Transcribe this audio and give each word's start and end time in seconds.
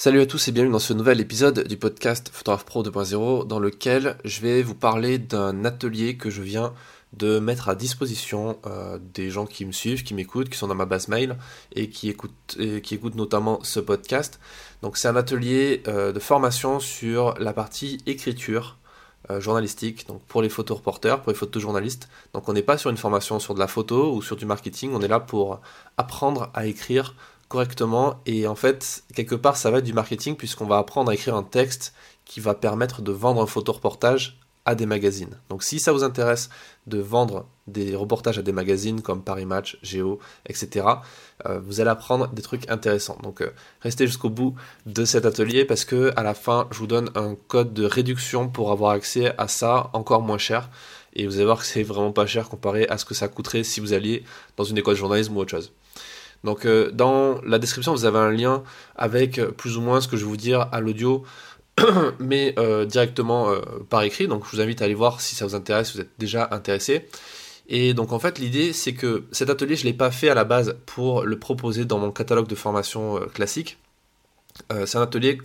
Salut 0.00 0.20
à 0.20 0.26
tous 0.26 0.46
et 0.46 0.52
bienvenue 0.52 0.74
dans 0.74 0.78
ce 0.78 0.92
nouvel 0.92 1.20
épisode 1.20 1.66
du 1.66 1.76
podcast 1.76 2.30
Photographe 2.32 2.64
Pro 2.64 2.84
2.0 2.84 3.48
dans 3.48 3.58
lequel 3.58 4.16
je 4.24 4.40
vais 4.40 4.62
vous 4.62 4.76
parler 4.76 5.18
d'un 5.18 5.64
atelier 5.64 6.16
que 6.16 6.30
je 6.30 6.40
viens 6.40 6.72
de 7.14 7.40
mettre 7.40 7.68
à 7.68 7.74
disposition 7.74 8.60
euh, 8.64 9.00
des 9.12 9.28
gens 9.28 9.44
qui 9.44 9.64
me 9.64 9.72
suivent, 9.72 10.04
qui 10.04 10.14
m'écoutent, 10.14 10.50
qui 10.50 10.56
sont 10.56 10.68
dans 10.68 10.76
ma 10.76 10.86
base 10.86 11.08
mail 11.08 11.36
et 11.74 11.88
qui 11.90 12.10
écoutent, 12.10 12.56
qui 12.84 12.94
écoutent 12.94 13.16
notamment 13.16 13.58
ce 13.64 13.80
podcast. 13.80 14.38
Donc 14.82 14.96
c'est 14.98 15.08
un 15.08 15.16
atelier 15.16 15.82
euh, 15.88 16.12
de 16.12 16.20
formation 16.20 16.78
sur 16.78 17.34
la 17.40 17.52
partie 17.52 17.98
écriture 18.06 18.78
euh, 19.30 19.40
journalistique, 19.40 20.06
donc 20.06 20.22
pour 20.28 20.42
les 20.42 20.48
photoreporters, 20.48 21.22
pour 21.22 21.32
les 21.32 21.36
photojournalistes. 21.36 22.08
Donc 22.34 22.48
on 22.48 22.52
n'est 22.52 22.62
pas 22.62 22.78
sur 22.78 22.90
une 22.90 22.96
formation 22.96 23.40
sur 23.40 23.52
de 23.52 23.58
la 23.58 23.66
photo 23.66 24.14
ou 24.14 24.22
sur 24.22 24.36
du 24.36 24.46
marketing, 24.46 24.92
on 24.94 25.02
est 25.02 25.08
là 25.08 25.18
pour 25.18 25.60
apprendre 25.96 26.52
à 26.54 26.66
écrire 26.66 27.16
correctement. 27.48 28.20
Et 28.26 28.46
en 28.46 28.54
fait, 28.54 29.02
quelque 29.14 29.34
part, 29.34 29.56
ça 29.56 29.70
va 29.70 29.78
être 29.78 29.84
du 29.84 29.92
marketing 29.92 30.36
puisqu'on 30.36 30.66
va 30.66 30.78
apprendre 30.78 31.10
à 31.10 31.14
écrire 31.14 31.34
un 31.34 31.42
texte 31.42 31.94
qui 32.24 32.40
va 32.40 32.54
permettre 32.54 33.02
de 33.02 33.12
vendre 33.12 33.42
un 33.42 33.46
photoreportage 33.46 34.38
à 34.68 34.74
des 34.74 34.84
magazines. 34.84 35.38
Donc 35.48 35.62
si 35.62 35.78
ça 35.78 35.92
vous 35.92 36.04
intéresse 36.04 36.50
de 36.86 36.98
vendre 36.98 37.46
des 37.66 37.96
reportages 37.96 38.38
à 38.38 38.42
des 38.42 38.52
magazines 38.52 39.00
comme 39.00 39.22
Paris 39.22 39.46
Match, 39.46 39.78
Géo, 39.82 40.18
etc., 40.44 40.86
euh, 41.46 41.58
vous 41.58 41.80
allez 41.80 41.88
apprendre 41.88 42.28
des 42.28 42.42
trucs 42.42 42.68
intéressants. 42.70 43.16
Donc 43.22 43.40
euh, 43.40 43.48
restez 43.80 44.06
jusqu'au 44.06 44.28
bout 44.28 44.54
de 44.84 45.06
cet 45.06 45.24
atelier 45.24 45.64
parce 45.64 45.86
que 45.86 46.12
à 46.16 46.22
la 46.22 46.34
fin, 46.34 46.68
je 46.70 46.78
vous 46.80 46.86
donne 46.86 47.08
un 47.14 47.34
code 47.34 47.72
de 47.72 47.86
réduction 47.86 48.50
pour 48.50 48.70
avoir 48.70 48.90
accès 48.90 49.32
à 49.38 49.48
ça 49.48 49.88
encore 49.94 50.20
moins 50.20 50.36
cher. 50.36 50.68
Et 51.14 51.26
vous 51.26 51.36
allez 51.36 51.46
voir 51.46 51.60
que 51.60 51.64
c'est 51.64 51.82
vraiment 51.82 52.12
pas 52.12 52.26
cher 52.26 52.50
comparé 52.50 52.86
à 52.88 52.98
ce 52.98 53.06
que 53.06 53.14
ça 53.14 53.28
coûterait 53.28 53.64
si 53.64 53.80
vous 53.80 53.94
alliez 53.94 54.22
dans 54.58 54.64
une 54.64 54.76
école 54.76 54.94
de 54.94 54.98
journalisme 54.98 55.34
ou 55.34 55.40
autre 55.40 55.52
chose. 55.52 55.72
Donc 56.44 56.66
euh, 56.66 56.90
dans 56.92 57.40
la 57.42 57.58
description, 57.58 57.92
vous 57.92 58.04
avez 58.04 58.18
un 58.18 58.30
lien 58.30 58.62
avec 58.96 59.38
euh, 59.38 59.50
plus 59.50 59.76
ou 59.76 59.80
moins 59.80 60.00
ce 60.00 60.08
que 60.08 60.16
je 60.16 60.24
vais 60.24 60.30
vous 60.30 60.36
dire 60.36 60.68
à 60.72 60.80
l'audio, 60.80 61.24
mais 62.18 62.54
euh, 62.58 62.84
directement 62.84 63.50
par 63.88 64.02
écrit. 64.02 64.28
Donc 64.28 64.44
je 64.46 64.50
vous 64.50 64.60
invite 64.60 64.82
à 64.82 64.84
aller 64.84 64.94
voir 64.94 65.20
si 65.20 65.34
ça 65.34 65.46
vous 65.46 65.54
intéresse, 65.54 65.88
si 65.88 65.94
vous 65.94 66.00
êtes 66.02 66.12
déjà 66.18 66.48
intéressé. 66.50 67.08
Et 67.68 67.92
donc 67.92 68.12
en 68.12 68.18
fait 68.18 68.38
l'idée 68.38 68.72
c'est 68.72 68.94
que 68.94 69.24
cet 69.30 69.50
atelier 69.50 69.76
je 69.76 69.82
ne 69.82 69.90
l'ai 69.90 69.96
pas 69.96 70.10
fait 70.10 70.30
à 70.30 70.34
la 70.34 70.44
base 70.44 70.76
pour 70.86 71.24
le 71.24 71.38
proposer 71.38 71.84
dans 71.84 71.98
mon 71.98 72.10
catalogue 72.10 72.46
de 72.46 72.54
formation 72.54 73.20
classique. 73.34 73.78
C'est 74.86 74.98
un 74.98 75.02
atelier 75.02 75.38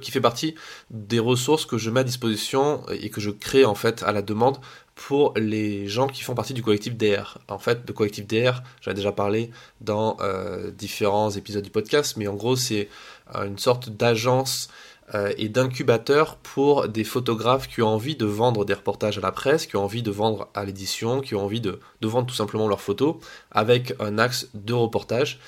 qui 0.00 0.10
fait 0.10 0.20
partie 0.20 0.54
des 0.90 1.18
ressources 1.18 1.66
que 1.66 1.78
je 1.78 1.90
mets 1.90 2.00
à 2.00 2.04
disposition 2.04 2.82
et 2.90 3.10
que 3.10 3.20
je 3.20 3.30
crée 3.30 3.64
en 3.64 3.74
fait 3.74 4.02
à 4.02 4.12
la 4.12 4.22
demande 4.22 4.58
pour 5.00 5.32
les 5.34 5.88
gens 5.88 6.08
qui 6.08 6.22
font 6.22 6.34
partie 6.34 6.52
du 6.52 6.62
collectif 6.62 6.94
DR. 6.94 7.38
En 7.48 7.58
fait, 7.58 7.80
le 7.88 7.94
collectif 7.94 8.26
DR, 8.26 8.60
j'en 8.82 8.90
ai 8.90 8.94
déjà 8.94 9.12
parlé 9.12 9.50
dans 9.80 10.18
euh, 10.20 10.70
différents 10.70 11.30
épisodes 11.30 11.64
du 11.64 11.70
podcast, 11.70 12.18
mais 12.18 12.28
en 12.28 12.34
gros, 12.34 12.54
c'est 12.54 12.90
euh, 13.34 13.46
une 13.46 13.58
sorte 13.58 13.88
d'agence 13.88 14.68
euh, 15.14 15.32
et 15.38 15.48
d'incubateur 15.48 16.36
pour 16.36 16.86
des 16.86 17.02
photographes 17.02 17.66
qui 17.66 17.80
ont 17.80 17.88
envie 17.88 18.14
de 18.14 18.26
vendre 18.26 18.66
des 18.66 18.74
reportages 18.74 19.16
à 19.16 19.22
la 19.22 19.32
presse, 19.32 19.66
qui 19.66 19.76
ont 19.76 19.84
envie 19.84 20.02
de 20.02 20.10
vendre 20.10 20.48
à 20.54 20.66
l'édition, 20.66 21.22
qui 21.22 21.34
ont 21.34 21.44
envie 21.44 21.62
de, 21.62 21.80
vendre 22.02 22.26
tout 22.26 22.34
simplement 22.34 22.68
leurs 22.68 22.82
photos 22.82 23.16
avec 23.50 23.94
un 24.00 24.18
axe 24.18 24.48
de 24.52 24.74
reportage. 24.74 25.40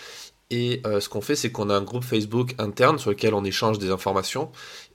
Et 0.52 0.82
ce 0.84 1.08
qu'on 1.08 1.22
fait, 1.22 1.34
c'est 1.34 1.50
qu'on 1.50 1.70
a 1.70 1.74
un 1.74 1.82
groupe 1.82 2.04
Facebook 2.04 2.54
interne 2.58 2.98
sur 2.98 3.10
lequel 3.10 3.32
on 3.32 3.42
échange 3.42 3.78
des 3.78 3.90
informations 3.90 4.52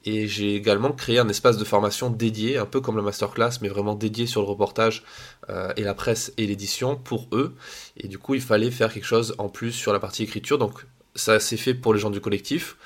et 0.08 0.26
j'ai 0.26 0.56
également 0.56 0.94
créé 0.94 1.20
un 1.20 1.28
espace 1.28 1.58
de 1.58 1.66
formation 1.66 2.10
dédié, 2.10 2.58
un 2.58 2.66
peu 2.66 2.80
comme 2.80 2.96
la 2.96 3.04
masterclass, 3.04 3.60
mais 3.62 3.68
vraiment 3.68 3.94
dédié 3.94 4.26
sur 4.26 4.42
le 4.42 4.48
reportage 4.48 5.04
euh, 5.50 5.74
et 5.76 5.82
la 5.82 5.94
presse 5.94 6.32
et 6.38 6.48
l'édition 6.48 6.96
pour 6.96 7.28
eux. 7.34 7.56
Et 7.98 8.08
du 8.08 8.18
coup, 8.18 8.34
il 8.34 8.42
fallait 8.42 8.72
faire 8.72 8.94
quelque 8.94 9.06
chose 9.06 9.36
en 9.38 9.50
plus 9.50 9.74
sur 9.74 9.92
la 9.92 10.00
partie 10.00 10.24
écriture. 10.24 10.60
Donc 10.60 10.86
ça 11.14 11.42
s'est 11.42 11.58
fait 11.58 11.74
pour 11.74 11.94
les 11.94 12.00
gens 12.00 12.10
du 12.10 12.22
collectif. 12.22 12.78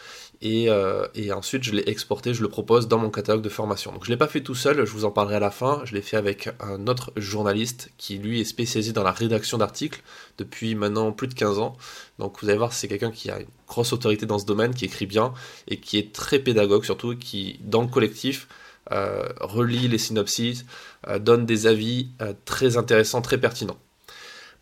Euh, 0.44 1.08
et, 1.14 1.32
ensuite, 1.32 1.64
je 1.64 1.72
l'ai 1.72 1.88
exporté, 1.88 2.34
je 2.34 2.42
le 2.42 2.50
propose 2.50 2.88
dans 2.88 2.98
mon 2.98 3.10
catalogue 3.10 3.44
de 3.44 3.50
formation. 3.50 3.92
Donc, 3.92 4.06
je 4.06 4.10
ne 4.10 4.16
l'ai 4.16 4.18
pas 4.18 4.28
fait 4.28 4.42
tout 4.42 4.56
seul, 4.56 4.86
je 4.86 4.92
vous 4.92 5.06
en 5.06 5.12
parlerai 5.12 5.36
à 5.36 5.40
la 5.40 5.52
fin. 5.52 5.82
Je 5.86 5.94
l'ai 5.94 6.02
fait 6.02 6.18
avec 6.18 6.50
un 6.60 6.88
autre 6.88 7.12
journaliste 7.16 7.92
qui, 7.98 8.18
lui, 8.18 8.42
est 8.42 8.46
spécialisé 8.46 8.92
dans 8.92 9.04
la 9.04 9.12
rédaction 9.12 9.58
d'articles 9.58 10.02
depuis 10.38 10.74
maintenant 10.74 11.12
plus 11.12 11.28
de 11.28 11.36
15 11.36 11.60
ans. 11.60 11.78
Donc, 12.18 12.42
vous 12.42 12.50
allez 12.50 12.58
voir, 12.58 12.74
c'est 12.74 12.88
quelqu'un 12.88 13.12
qui 13.12 13.30
a 13.30 13.40
une 13.40 13.48
grosse 13.68 13.94
autorité 13.94 14.26
dans 14.26 14.40
ce 14.40 14.46
domaine, 14.46 14.74
qui 14.74 14.86
écrit 14.86 15.06
bien 15.06 15.34
et 15.68 15.78
qui 15.78 15.98
est 15.98 16.12
très 16.14 16.40
pédagogue, 16.40 16.86
surtout, 16.86 17.16
qui, 17.16 17.60
dans 17.62 17.82
le 17.82 17.88
collectif, 17.88 18.48
euh, 18.92 19.30
relit 19.40 19.88
les 19.88 20.00
synopsis, 20.00 20.66
euh, 21.08 21.20
donne 21.20 21.46
des 21.46 21.68
avis 21.68 22.10
très 22.46 22.78
intéressants, 22.78 23.22
très 23.22 23.38
pertinents. 23.38 23.78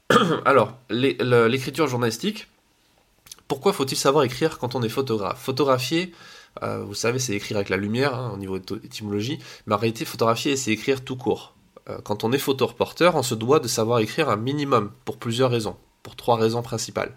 Alors, 0.46 0.78
l'écriture 0.90 1.88
journalistique 1.88 2.48
pourquoi 3.50 3.74
faut-il 3.74 3.98
savoir 3.98 4.24
écrire 4.24 4.60
quand 4.60 4.76
on 4.76 4.84
est 4.84 4.90
photographe? 4.90 5.40
Photographier, 5.42 6.14
euh, 6.62 6.84
vous 6.84 6.94
savez, 6.94 7.18
c'est 7.18 7.34
écrire 7.34 7.58
avec 7.58 7.70
la 7.70 7.78
lumière 7.78 8.14
hein, 8.14 8.32
au 8.34 8.38
niveau 8.38 8.58
étymologie, 8.58 9.40
mais 9.66 9.74
en 9.74 9.78
réalité, 9.78 10.06
photographier, 10.06 10.56
c'est 10.56 10.72
écrire 10.72 11.04
tout 11.04 11.16
court. 11.16 11.56
Euh, 11.90 11.98
quand 12.04 12.24
on 12.24 12.32
est 12.32 12.38
photoreporteur, 12.38 13.16
on 13.16 13.24
se 13.24 13.34
doit 13.34 13.60
de 13.60 13.68
savoir 13.68 14.00
écrire 14.00 14.30
un 14.30 14.36
minimum 14.36 14.92
pour 15.04 15.18
plusieurs 15.18 15.50
raisons, 15.50 15.76
pour 16.04 16.16
trois 16.16 16.38
raisons 16.38 16.62
principales. 16.62 17.16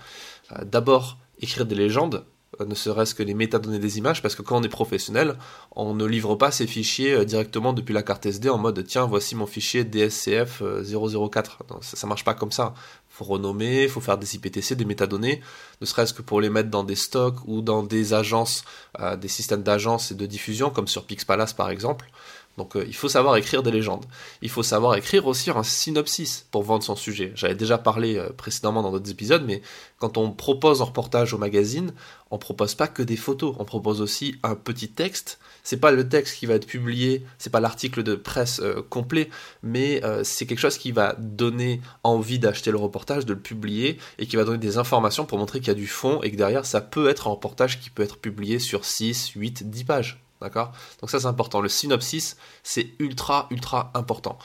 Euh, 0.53 0.65
d'abord, 0.65 1.19
écrire 1.39 1.67
des 1.67 1.75
légendes, 1.75 2.25
ne 2.67 2.75
serait-ce 2.75 3.15
que 3.15 3.23
les 3.23 3.35
métadonnées 3.35 3.79
des 3.79 3.99
images, 3.99 4.23
parce 4.23 4.35
que 4.35 4.43
quand 4.43 4.59
on 4.59 4.63
est 4.63 4.69
professionnel, 4.71 5.37
on 5.77 5.95
ne 5.95 6.05
livre 6.07 6.35
pas 6.37 6.51
ses 6.51 6.67
fichiers 6.67 7.25
directement 7.27 7.75
depuis 7.75 7.93
la 7.93 8.03
carte 8.03 8.25
SD 8.25 8.49
en 8.49 8.59
mode 8.59 8.83
tiens, 8.87 9.05
voici 9.07 9.35
mon 9.35 9.47
fichier 9.47 9.85
DSCF 9.85 10.63
004. 10.83 11.59
ça, 11.81 12.07
ne 12.07 12.09
marche 12.09 12.25
pas 12.25 12.35
comme 12.35 12.53
ça 12.53 12.75
faut 13.23 13.33
renommer, 13.33 13.85
il 13.85 13.89
faut 13.89 14.01
faire 14.01 14.19
des 14.19 14.35
IPTC, 14.35 14.75
des 14.75 14.85
métadonnées, 14.85 15.41
ne 15.81 15.87
serait-ce 15.87 16.13
que 16.13 16.23
pour 16.23 16.41
les 16.41 16.51
mettre 16.51 16.71
dans 16.71 16.85
des 16.85 16.97
stocks 16.97 17.37
ou 17.47 17.63
dans 17.63 17.83
des 17.83 18.15
agences, 18.15 18.65
euh, 19.01 19.17
des 19.17 19.29
systèmes 19.29 19.63
d'agence 19.63 20.11
et 20.11 20.15
de 20.15 20.27
diffusion, 20.27 20.71
comme 20.71 20.89
sur 20.89 21.05
Pixpalace 21.05 21.53
par 21.53 21.71
exemple. 21.71 22.11
Donc 22.59 22.77
euh, 22.77 22.85
il 22.87 22.95
faut 22.95 23.09
savoir 23.09 23.37
écrire 23.37 23.63
des 23.63 23.71
légendes. 23.71 24.05
Il 24.43 24.51
faut 24.51 24.63
savoir 24.63 24.97
écrire 24.97 25.27
aussi 25.27 25.51
un 25.51 25.63
synopsis 25.63 26.47
pour 26.51 26.63
vendre 26.63 26.85
son 26.85 26.97
sujet. 26.97 27.33
J'avais 27.35 27.55
déjà 27.55 27.79
parlé 27.79 28.17
euh, 28.17 28.31
précédemment 28.31 28.83
dans 28.83 28.93
d'autres 28.93 29.11
épisodes, 29.11 29.45
mais 29.47 29.63
quand 29.99 30.19
on 30.19 30.31
propose 30.31 30.83
un 30.83 30.87
reportage 30.87 31.33
au 31.33 31.39
magazine, 31.39 31.95
on 32.31 32.39
propose 32.39 32.75
pas 32.75 32.89
que 32.89 33.03
des 33.03 33.17
photos, 33.17 33.55
on 33.59 33.65
propose 33.65 34.01
aussi 34.01 34.37
un 34.43 34.55
petit 34.55 34.91
texte. 34.91 35.39
C'est 35.63 35.79
pas 35.79 35.93
le 35.93 36.09
texte 36.09 36.39
qui 36.39 36.47
va 36.47 36.55
être 36.55 36.67
publié, 36.67 37.25
c'est 37.39 37.51
pas 37.51 37.61
l'article 37.61 38.03
de 38.03 38.15
presse 38.17 38.61
euh, 38.61 38.83
complet, 38.89 39.31
mais 39.63 40.03
c'est 40.25 40.47
quelque 40.47 40.59
chose 40.59 40.79
qui 40.79 40.93
va 40.93 41.15
donner 41.19 41.81
envie 42.03 42.39
d'acheter 42.39 42.71
le 42.71 42.79
reportage, 42.79 43.25
de 43.25 43.35
le 43.35 43.41
publier 43.41 43.99
et 44.19 44.27
qui 44.27 44.37
va 44.37 44.45
donner 44.45 44.59
des 44.59 44.79
informations 44.79 45.25
pour 45.25 45.39
montrer 45.39 45.61
qu'il 45.61 45.69
y 45.69 45.71
a 45.71 45.75
du 45.75 45.87
fond 45.87 46.21
et 46.23 46.31
que 46.31 46.37
derrière 46.37 46.67
ça 46.67 46.81
peut 46.81 47.09
être 47.09 47.29
un 47.29 47.31
reportage 47.31 47.81
qui 47.81 47.91
peut 47.91 48.03
être 48.03 48.19
publié 48.19 48.59
sur 48.59 48.85
6, 48.85 49.31
8, 49.37 49.71
10 49.71 49.85
pages. 49.85 50.22
D'accord? 50.43 50.73
Donc 51.01 51.09
ça 51.09 51.21
c'est 51.21 51.27
important. 51.27 51.61
Le 51.61 51.69
synopsis, 51.69 52.37
c'est 52.65 52.91
ultra, 52.99 53.47
ultra 53.51 53.93
important. 53.95 54.39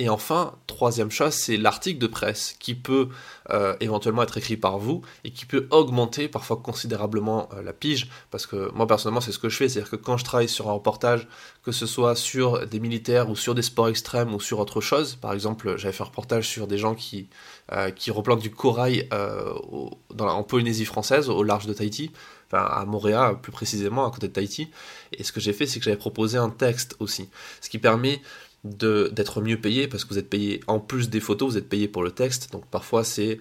Et 0.00 0.08
enfin, 0.08 0.54
troisième 0.66 1.12
chose, 1.12 1.32
c'est 1.34 1.56
l'article 1.56 2.00
de 2.00 2.08
presse 2.08 2.56
qui 2.58 2.74
peut 2.74 3.08
euh, 3.50 3.76
éventuellement 3.78 4.24
être 4.24 4.36
écrit 4.36 4.56
par 4.56 4.78
vous 4.78 5.02
et 5.22 5.30
qui 5.30 5.46
peut 5.46 5.68
augmenter 5.70 6.26
parfois 6.26 6.56
considérablement 6.56 7.48
euh, 7.52 7.62
la 7.62 7.72
pige. 7.72 8.10
Parce 8.32 8.46
que 8.46 8.72
moi 8.74 8.88
personnellement, 8.88 9.20
c'est 9.20 9.30
ce 9.30 9.38
que 9.38 9.48
je 9.48 9.56
fais. 9.56 9.68
C'est-à-dire 9.68 9.90
que 9.90 9.96
quand 9.96 10.16
je 10.16 10.24
travaille 10.24 10.48
sur 10.48 10.68
un 10.68 10.72
reportage, 10.72 11.28
que 11.62 11.70
ce 11.70 11.86
soit 11.86 12.16
sur 12.16 12.66
des 12.66 12.80
militaires 12.80 13.30
ou 13.30 13.36
sur 13.36 13.54
des 13.54 13.62
sports 13.62 13.88
extrêmes 13.88 14.34
ou 14.34 14.40
sur 14.40 14.58
autre 14.58 14.80
chose, 14.80 15.14
par 15.14 15.32
exemple, 15.32 15.76
j'avais 15.76 15.92
fait 15.92 16.02
un 16.02 16.06
reportage 16.06 16.48
sur 16.48 16.66
des 16.66 16.78
gens 16.78 16.96
qui, 16.96 17.28
euh, 17.70 17.90
qui 17.90 18.10
replantent 18.10 18.42
du 18.42 18.50
corail 18.50 19.08
en 19.12 20.42
Polynésie 20.42 20.84
française, 20.84 21.28
au 21.30 21.44
large 21.44 21.66
de 21.66 21.72
Tahiti 21.72 22.10
à 22.52 22.84
Montréal 22.84 23.40
plus 23.40 23.52
précisément, 23.52 24.06
à 24.06 24.10
côté 24.10 24.28
de 24.28 24.32
Tahiti. 24.32 24.70
Et 25.12 25.24
ce 25.24 25.32
que 25.32 25.40
j'ai 25.40 25.52
fait, 25.52 25.66
c'est 25.66 25.78
que 25.78 25.84
j'avais 25.84 25.96
proposé 25.96 26.38
un 26.38 26.50
texte 26.50 26.96
aussi, 27.00 27.28
ce 27.60 27.68
qui 27.68 27.78
permet 27.78 28.20
d'être 28.64 29.42
mieux 29.42 29.60
payé 29.60 29.88
parce 29.88 30.04
que 30.04 30.10
vous 30.10 30.18
êtes 30.18 30.30
payé 30.30 30.60
en 30.66 30.80
plus 30.80 31.10
des 31.10 31.20
photos, 31.20 31.52
vous 31.52 31.58
êtes 31.58 31.68
payé 31.68 31.86
pour 31.86 32.02
le 32.02 32.10
texte. 32.10 32.50
Donc 32.52 32.66
parfois 32.66 33.04
c'est 33.04 33.38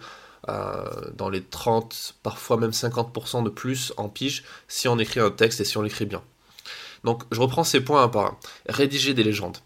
euh, 0.50 1.12
dans 1.16 1.30
les 1.30 1.42
30, 1.42 2.16
parfois 2.22 2.58
même 2.58 2.72
50% 2.72 3.44
de 3.44 3.50
plus 3.50 3.94
en 3.96 4.09
pige 4.09 4.44
si 4.68 4.88
on 4.90 5.00
écrit 5.00 5.22
un 5.22 5.31
texte 5.31 5.62
et 5.62 5.66
si 5.66 5.78
on 5.78 5.81
l'écrit 5.81 6.06
bien. 6.06 6.22
Donc 7.06 7.24
je 7.31 7.39
reprends 7.39 7.63
ces 7.63 7.81
points 7.81 8.04
un 8.04 8.10
par 8.10 8.25
un. 8.25 8.38
Rédiger 8.68 9.13
des 9.13 9.24
légendes 9.24 9.57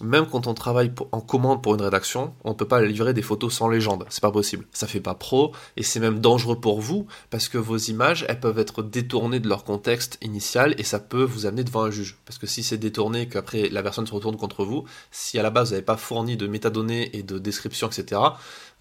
même 0.00 0.26
quand 0.26 0.46
on 0.46 0.54
travaille 0.54 0.92
en 1.12 1.20
commande 1.20 1.62
pour 1.62 1.74
une 1.74 1.82
rédaction, 1.82 2.34
on 2.42 2.50
ne 2.50 2.54
peut 2.54 2.66
pas 2.66 2.82
livrer 2.82 3.14
des 3.14 3.22
photos 3.22 3.54
sans 3.54 3.68
légende. 3.68 4.04
C'est 4.08 4.22
pas 4.22 4.32
possible. 4.32 4.66
Ça 4.72 4.86
fait 4.86 5.00
pas 5.00 5.14
pro 5.14 5.52
et 5.76 5.82
c'est 5.82 6.00
même 6.00 6.20
dangereux 6.20 6.60
pour 6.60 6.80
vous 6.80 7.06
parce 7.30 7.48
que 7.48 7.58
vos 7.58 7.76
images, 7.76 8.24
elles 8.28 8.40
peuvent 8.40 8.58
être 8.58 8.82
détournées 8.82 9.40
de 9.40 9.48
leur 9.48 9.64
contexte 9.64 10.18
initial 10.20 10.74
et 10.78 10.82
ça 10.82 10.98
peut 10.98 11.22
vous 11.22 11.46
amener 11.46 11.64
devant 11.64 11.82
un 11.82 11.90
juge. 11.90 12.18
Parce 12.24 12.38
que 12.38 12.46
si 12.46 12.62
c'est 12.62 12.78
détourné, 12.78 13.28
qu'après 13.28 13.68
la 13.68 13.82
personne 13.82 14.06
se 14.06 14.12
retourne 14.12 14.36
contre 14.36 14.64
vous, 14.64 14.84
si 15.10 15.38
à 15.38 15.42
la 15.42 15.50
base 15.50 15.68
vous 15.68 15.74
n'avez 15.74 15.84
pas 15.84 15.96
fourni 15.96 16.36
de 16.36 16.46
métadonnées 16.46 17.16
et 17.16 17.22
de 17.22 17.38
descriptions, 17.38 17.88
etc., 17.88 18.20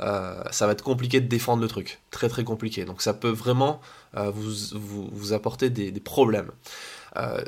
euh, 0.02 0.44
ça 0.52 0.66
va 0.66 0.74
être 0.74 0.84
compliqué 0.84 1.22
de 1.22 1.28
défendre 1.28 1.62
le 1.62 1.68
truc. 1.68 2.02
Très 2.12 2.30
très 2.30 2.44
compliqué. 2.44 2.86
Donc 2.86 3.02
ça 3.02 3.14
peut 3.14 3.30
vraiment 3.30 3.80
euh, 4.18 4.32
vous, 4.32 4.52
vous, 5.12 5.34
apporter 5.34 5.70
des, 5.70 5.92
problèmes. 6.00 6.52
Euh, 7.18 7.44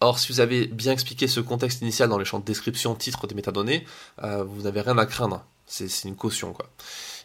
Or, 0.00 0.18
si 0.18 0.30
vous 0.32 0.40
avez 0.40 0.66
bien 0.66 0.92
expliqué 0.92 1.26
ce 1.26 1.40
contexte 1.40 1.80
initial 1.80 2.08
dans 2.08 2.18
les 2.18 2.24
champs 2.24 2.38
de 2.38 2.44
description, 2.44 2.94
titre 2.94 3.26
des 3.26 3.34
métadonnées, 3.34 3.84
euh, 4.22 4.44
vous 4.44 4.62
n'avez 4.62 4.82
rien 4.82 4.98
à 4.98 5.06
craindre. 5.06 5.44
C'est 5.66 6.04
une 6.04 6.14
caution, 6.14 6.52
quoi. 6.52 6.66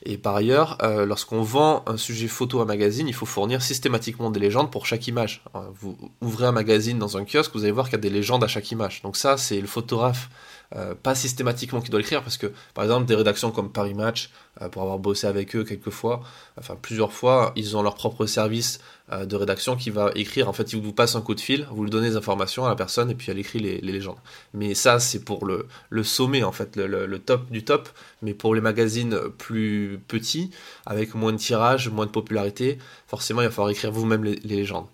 Et 0.04 0.18
par 0.18 0.36
ailleurs, 0.36 0.78
euh, 0.82 1.06
lorsqu'on 1.06 1.44
vend 1.44 1.84
un 1.86 1.98
sujet 1.98 2.28
photo 2.28 2.60
à 2.60 2.66
magazine, 2.66 3.08
il 3.08 3.14
faut 3.14 3.28
fournir 3.28 3.62
systématiquement 3.62 4.32
des 4.32 4.40
légendes 4.40 4.72
pour 4.72 4.88
chaque 4.88 5.06
image. 5.08 5.44
Euh, 5.54 5.60
vous 5.80 5.96
ouvrez 6.22 6.48
un 6.48 6.52
magazine 6.52 6.98
dans 6.98 7.18
un 7.18 7.26
kiosque, 7.26 7.52
vous 7.54 7.64
allez 7.64 7.72
voir 7.72 7.86
qu'il 7.86 7.98
y 7.98 8.00
a 8.00 8.02
des 8.02 8.10
légendes 8.10 8.44
à 8.44 8.48
chaque 8.48 8.72
image. 8.72 9.04
Donc 9.04 9.16
ça, 9.16 9.38
c'est 9.38 9.62
le 9.62 9.68
photographe 9.68 10.30
pas 11.04 11.16
systématiquement 11.16 11.82
qui 11.82 11.90
doit 11.92 12.00
l'écrire 12.00 12.24
parce 12.24 12.38
que 12.38 12.48
par 12.74 12.86
exemple 12.86 13.06
des 13.06 13.16
rédactions 13.16 13.52
comme 13.52 13.74
Paris 13.74 13.94
Match 13.94 14.30
pour 14.71 14.81
avoir 14.81 15.00
bossé 15.00 15.27
avec 15.27 15.56
eux 15.56 15.63
quelques 15.63 15.89
fois 15.89 16.21
enfin 16.57 16.75
plusieurs 16.80 17.13
fois 17.13 17.53
ils 17.56 17.77
ont 17.77 17.81
leur 17.81 17.95
propre 17.95 18.25
service 18.25 18.80
euh, 19.12 19.25
de 19.25 19.36
rédaction 19.36 19.77
qui 19.77 19.89
va 19.89 20.12
écrire 20.13 20.50
en 20.50 20.53
fait 20.53 20.74
ils 20.74 20.81
vous 20.81 20.92
passent 20.92 21.15
un 21.15 21.21
coup 21.21 21.36
de 21.36 21.39
fil 21.39 21.68
vous 21.71 21.83
lui 21.83 21.89
donnez 21.89 22.09
des 22.09 22.15
informations 22.18 22.65
à 22.65 22.69
la 22.69 22.75
personne 22.75 23.09
et 23.09 23.15
puis 23.15 23.31
elle 23.31 23.39
écrit 23.39 23.59
les, 23.59 23.80
légendes 23.80 24.18
mais 24.53 24.74
ça 24.74 25.00
c'est 25.00 25.24
pour 25.24 25.45
le, 25.45 25.68
sommet 26.03 26.44
en 26.44 26.51
fait 26.51 26.75
le, 26.75 27.19
top 27.19 27.50
du 27.50 27.63
top 27.63 27.88
mais 28.21 28.33
pour 28.33 28.53
les 28.53 28.62
magazines 28.62 29.18
plus 29.38 30.01
petits 30.07 30.51
avec 30.86 31.15
moins 31.15 31.31
de 31.31 31.38
tirage 31.38 31.89
moins 31.89 32.06
de 32.06 32.12
popularité 32.12 32.77
forcément 33.07 33.42
il 33.42 33.45
va 33.45 33.51
falloir 33.51 33.69
écrire 33.69 33.92
vous-même 33.92 34.24
les, 34.25 34.36
les, 34.44 34.57
légendes 34.57 34.88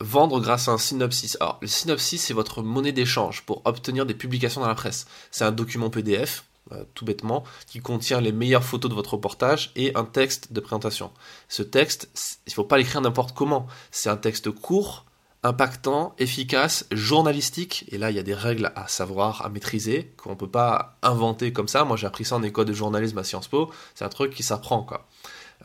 vendre 0.00 0.40
grâce 0.40 0.68
à 0.68 0.72
un 0.72 0.78
synopsis. 0.78 1.36
Alors, 1.40 1.58
le 1.60 1.68
synopsis, 1.68 2.22
c'est 2.22 2.32
votre 2.32 2.62
monnaie 2.62 2.92
d'échange 2.92 3.42
pour 3.42 3.62
obtenir 3.66 4.06
des 4.06 4.14
publications 4.14 4.62
dans 4.62 4.66
la 4.66 4.74
presse. 4.74 5.06
C'est 5.30 5.44
un 5.44 5.52
document 5.52 5.90
PDF, 5.90 6.44
euh, 6.72 6.84
tout 6.94 7.04
bêtement, 7.04 7.44
qui 7.66 7.80
contient 7.80 8.20
les 8.20 8.32
meilleures 8.32 8.64
photos 8.64 8.90
de 8.90 8.94
votre 8.94 9.14
reportage 9.14 9.72
et 9.76 9.92
un 9.96 10.04
texte 10.04 10.52
de 10.52 10.60
présentation. 10.60 11.10
Ce 11.48 11.62
texte, 11.62 12.10
il 12.46 12.50
ne 12.50 12.54
faut 12.54 12.64
pas 12.64 12.78
l'écrire 12.78 13.00
n'importe 13.00 13.34
comment. 13.34 13.66
C'est 13.90 14.08
un 14.08 14.16
texte 14.16 14.50
court, 14.50 15.04
impactant, 15.42 16.14
efficace, 16.18 16.86
journalistique. 16.92 17.86
Et 17.88 17.98
là, 17.98 18.10
il 18.10 18.16
y 18.16 18.20
a 18.20 18.22
des 18.22 18.34
règles 18.34 18.72
à 18.76 18.88
savoir, 18.88 19.44
à 19.44 19.48
maîtriser, 19.48 20.12
qu'on 20.16 20.30
ne 20.30 20.34
peut 20.36 20.50
pas 20.50 20.98
inventer 21.02 21.52
comme 21.52 21.68
ça. 21.68 21.84
Moi, 21.84 21.96
j'ai 21.96 22.06
appris 22.06 22.24
ça 22.24 22.36
en 22.36 22.42
école 22.42 22.66
de 22.66 22.72
journalisme 22.72 23.18
à 23.18 23.24
Sciences 23.24 23.48
Po. 23.48 23.70
C'est 23.94 24.04
un 24.04 24.08
truc 24.08 24.32
qui 24.32 24.42
s'apprend, 24.42 24.82
quoi. 24.82 25.08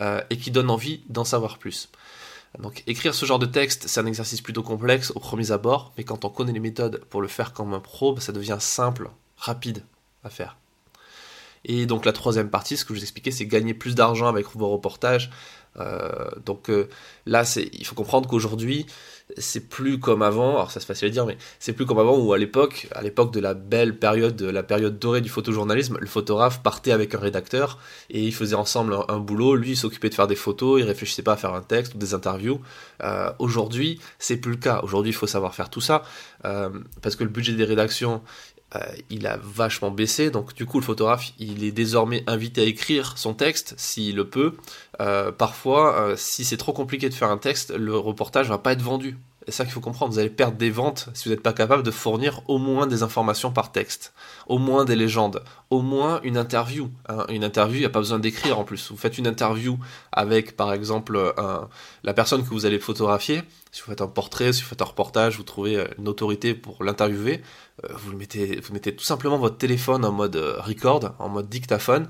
Euh, 0.02 0.22
et 0.30 0.38
qui 0.38 0.52
donne 0.52 0.70
envie 0.70 1.04
d'en 1.08 1.24
savoir 1.24 1.58
plus. 1.58 1.90
Donc 2.60 2.84
écrire 2.88 3.14
ce 3.14 3.26
genre 3.26 3.40
de 3.40 3.46
texte, 3.46 3.88
c'est 3.88 4.00
un 4.00 4.06
exercice 4.06 4.42
plutôt 4.42 4.64
complexe 4.64 5.12
au 5.16 5.20
premier 5.20 5.52
abord, 5.52 5.94
mais 5.98 6.04
quand 6.04 6.26
on 6.26 6.30
connaît 6.30 6.54
les 6.54 6.60
méthodes 6.60 7.04
pour 7.10 7.22
le 7.22 7.28
faire 7.28 7.54
comme 7.54 7.74
un 7.74 7.80
pro, 7.80 8.14
bah, 8.14 8.22
ça 8.22 8.32
devient 8.32 8.58
simple, 8.60 9.10
rapide 9.38 9.84
à 10.24 10.30
faire. 10.30 10.58
Et 11.66 11.86
donc 11.88 12.06
la 12.06 12.14
troisième 12.14 12.50
partie, 12.50 12.78
ce 12.78 12.86
que 12.86 12.94
je 12.94 13.00
vous 13.00 13.04
expliquais, 13.04 13.32
c'est 13.32 13.48
gagner 13.48 13.74
plus 13.74 13.96
d'argent 13.96 14.28
avec 14.28 14.46
vos 14.56 14.70
reportages. 14.70 15.32
Euh, 15.80 16.30
donc 16.46 16.70
euh, 16.70 16.88
là, 17.26 17.44
il 17.58 17.86
faut 17.86 17.96
comprendre 17.96 18.30
qu'aujourd'hui, 18.30 18.86
c'est 19.38 19.68
plus 19.68 20.00
comme 20.00 20.22
avant, 20.22 20.52
alors 20.52 20.72
ça 20.72 20.80
c'est 20.80 20.86
facile 20.86 21.08
à 21.08 21.12
dire, 21.12 21.26
mais 21.26 21.38
c'est 21.60 21.74
plus 21.74 21.86
comme 21.86 21.98
avant 21.98 22.18
où 22.18 22.32
à 22.34 22.38
l'époque, 22.38 22.88
à 22.92 23.02
l'époque 23.02 23.34
de 23.34 23.40
la 23.40 23.56
belle 23.56 23.98
période, 23.98 24.36
de 24.36 24.46
la 24.46 24.62
période 24.62 25.00
dorée 25.00 25.22
du 25.22 25.30
photojournalisme, 25.30 25.98
le 26.00 26.06
photographe 26.06 26.62
partait 26.62 26.92
avec 26.92 27.16
un 27.16 27.20
rédacteur 27.20 27.80
et 28.10 28.22
ils 28.22 28.34
faisaient 28.34 28.56
ensemble 28.56 28.96
un, 29.08 29.18
boulot, 29.18 29.56
lui 29.56 29.72
il 29.72 29.78
s'occupait 29.78 30.10
de 30.10 30.14
faire 30.14 30.28
des 30.28 30.36
photos, 30.36 30.80
il 30.80 30.86
réfléchissait 30.86 31.24
pas 31.24 31.34
à 31.34 31.38
faire 31.38 31.56
un 31.56 31.64
texte 31.64 31.96
ou 31.96 31.98
des 31.98 32.14
interviews. 32.14 32.62
Euh, 33.02 33.32
aujourd'hui, 33.40 34.00
c'est 34.20 34.38
plus 34.38 34.52
le 34.52 34.58
cas. 34.58 34.82
Aujourd'hui, 34.84 35.10
il 35.10 35.16
faut 35.16 35.28
savoir 35.28 35.56
faire 35.56 35.70
tout 35.70 35.82
ça 35.82 36.04
parce 37.02 37.16
que 37.16 37.24
le 37.24 37.32
budget 37.32 37.54
des 37.54 37.64
rédactions 37.64 38.22
euh, 38.74 38.80
il 39.10 39.28
a 39.28 39.38
vachement 39.38 39.92
baissé, 39.92 40.32
donc 40.32 40.56
du 40.56 40.66
coup 40.66 40.80
le 40.80 40.86
photographe 40.86 41.32
il 41.38 41.64
est 41.64 41.72
désormais 41.72 42.24
invité 42.26 42.62
à 42.62 42.64
écrire 42.64 43.18
son 43.18 43.34
texte 43.34 43.76
s'il 43.78 44.16
le 44.16 44.28
peut. 44.28 44.56
Euh, 45.02 45.32
parfois, 45.32 46.00
euh, 46.00 46.16
si 46.18 46.44
c'est 46.44 46.58
trop 46.58 46.74
compliqué 46.74 47.08
de 47.10 47.14
faire 47.14 47.30
un 47.30 47.38
texte, 47.38 47.72
le 47.72 47.96
reportage 47.96 48.50
va 48.50 48.58
pas 48.58 48.74
être 48.74 48.82
vendu 48.82 49.18
c'est 49.46 49.52
ça 49.52 49.64
qu'il 49.64 49.74
faut 49.74 49.82
comprendre, 49.82 50.12
vous 50.12 50.20
allez 50.20 50.30
perdre 50.30 50.58
des 50.58 50.70
ventes 50.70 51.10
si 51.14 51.26
vous 51.26 51.36
n'êtes 51.36 51.44
pas 51.44 51.54
capable 51.54 51.84
de 51.84 51.92
fournir 51.92 52.42
au 52.48 52.58
moins 52.58 52.88
des 52.88 53.04
informations 53.04 53.52
par 53.52 53.72
texte, 53.72 54.14
au 54.48 54.58
moins 54.58 54.86
des 54.86 54.96
légendes, 54.96 55.44
au 55.70 55.82
moins 55.82 56.20
une 56.24 56.38
interview. 56.38 56.90
Hein. 57.10 57.26
Une 57.30 57.44
interview, 57.44 57.78
il 57.78 57.82
n'y 57.82 57.86
a 57.86 57.90
pas 57.90 58.00
besoin 58.00 58.20
d'écrire 58.20 58.60
en 58.60 58.64
plus. 58.64 58.92
Vous 58.92 58.98
faites 58.98 59.18
une 59.18 59.28
interview 59.28 59.78
avec, 60.12 60.56
par 60.56 60.74
exemple, 60.74 61.34
la 62.04 62.14
personne 62.14 62.44
que 62.44 62.50
vous 62.50 62.66
allez 62.66 62.80
photographier. 62.80 63.44
Si 63.76 63.82
vous 63.82 63.88
faites 63.88 64.02
un 64.02 64.08
portrait, 64.08 64.54
si 64.54 64.62
vous 64.62 64.70
faites 64.70 64.82
un 64.82 64.86
reportage, 64.86 65.36
vous 65.36 65.44
trouvez 65.44 65.76
euh, 65.76 65.86
une 65.98 66.08
autorité 66.08 66.54
pour 66.54 66.82
l'interviewer. 66.82 67.42
Euh, 67.84 67.90
vous, 67.98 68.16
mettez, 68.16 68.96
tout 68.96 69.04
simplement 69.04 69.38
votre 69.38 69.58
téléphone 69.58 70.06
en 70.06 70.14
mode 70.14 70.38
euh, 70.38 70.62
record, 70.62 71.14
en 71.20 71.28
mode 71.28 71.50
dictaphone, 71.50 72.08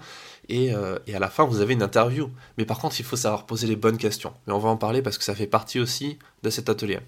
et, 0.50 0.74
et, 1.08 1.16
à 1.16 1.20
la 1.20 1.30
fin 1.30 1.46
vous 1.46 1.62
avez 1.62 1.74
une 1.74 1.84
interview. 1.84 2.30
Mais 2.58 2.66
par 2.66 2.80
contre, 2.80 3.00
il 3.00 3.06
faut 3.06 3.16
savoir 3.16 3.46
poser 3.46 3.68
les 3.68 3.76
bonnes 3.76 3.98
questions. 3.98 4.34
Mais 4.48 4.54
on 4.54 4.60
va 4.60 4.70
en 4.70 4.78
parler 4.78 5.02
parce 5.02 5.18
que 5.18 5.24
ça 5.24 5.36
fait 5.36 5.48
partie 5.48 5.80
aussi 5.80 6.20
de 6.44 6.50
cet 6.50 6.70
atelier. 6.70 7.00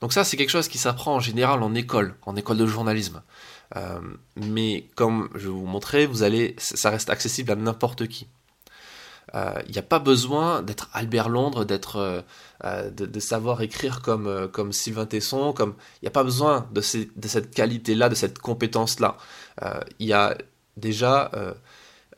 Donc 0.00 0.12
ça, 0.12 0.24
c'est 0.24 0.36
quelque 0.36 0.50
chose 0.50 0.68
qui 0.68 0.78
s'apprend 0.78 1.14
en 1.14 1.20
général 1.20 1.62
en 1.62 1.74
école, 1.74 2.14
en 2.22 2.36
école 2.36 2.58
de 2.58 2.66
journalisme. 2.66 3.22
Euh, 3.76 4.00
mais 4.36 4.88
comme 4.94 5.28
je 5.34 5.48
vais 5.48 5.54
vous 5.54 5.66
montrer, 5.66 6.06
vous 6.06 6.22
allez, 6.22 6.54
ça 6.58 6.90
reste 6.90 7.10
accessible 7.10 7.50
à 7.52 7.56
n'importe 7.56 8.06
qui. 8.06 8.28
Il 9.34 9.40
euh, 9.40 9.62
n'y 9.70 9.78
a 9.78 9.82
pas 9.82 9.98
besoin 9.98 10.62
d'être 10.62 10.88
Albert 10.92 11.28
Londres, 11.28 11.64
d'être, 11.64 12.24
euh, 12.64 12.90
de, 12.90 13.20
savoir 13.20 13.60
écrire 13.60 14.00
comme, 14.00 14.48
comme 14.52 14.72
Sylvain 14.72 15.04
Tesson, 15.04 15.52
comme 15.52 15.74
il 15.96 16.04
n'y 16.04 16.08
a 16.08 16.12
pas 16.12 16.22
besoin 16.22 16.68
de 16.70 16.80
cette 16.80 17.50
qualité-là, 17.52 18.08
de 18.08 18.14
cette 18.14 18.38
compétence-là. 18.38 19.16
Il 19.98 20.06
y 20.06 20.12
a 20.12 20.38
déjà 20.76 21.30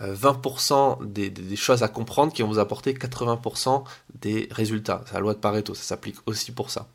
20% 0.00 1.04
des, 1.04 1.30
des, 1.30 1.56
choses 1.56 1.82
à 1.82 1.88
comprendre 1.88 2.32
qui 2.32 2.42
vont 2.42 2.48
vous 2.48 2.58
apporter 2.58 2.94
80% 2.94 3.84
des 4.20 4.48
résultats. 4.50 5.02
C'est 5.06 5.14
la 5.14 5.20
loi 5.20 5.34
de 5.34 5.38
Pareto, 5.38 5.74
ça 5.74 5.82
s'applique 5.82 6.16
aussi 6.26 6.52
pour 6.52 6.70
ça. 6.70 6.88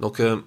Donc, 0.00 0.20
euh, 0.20 0.42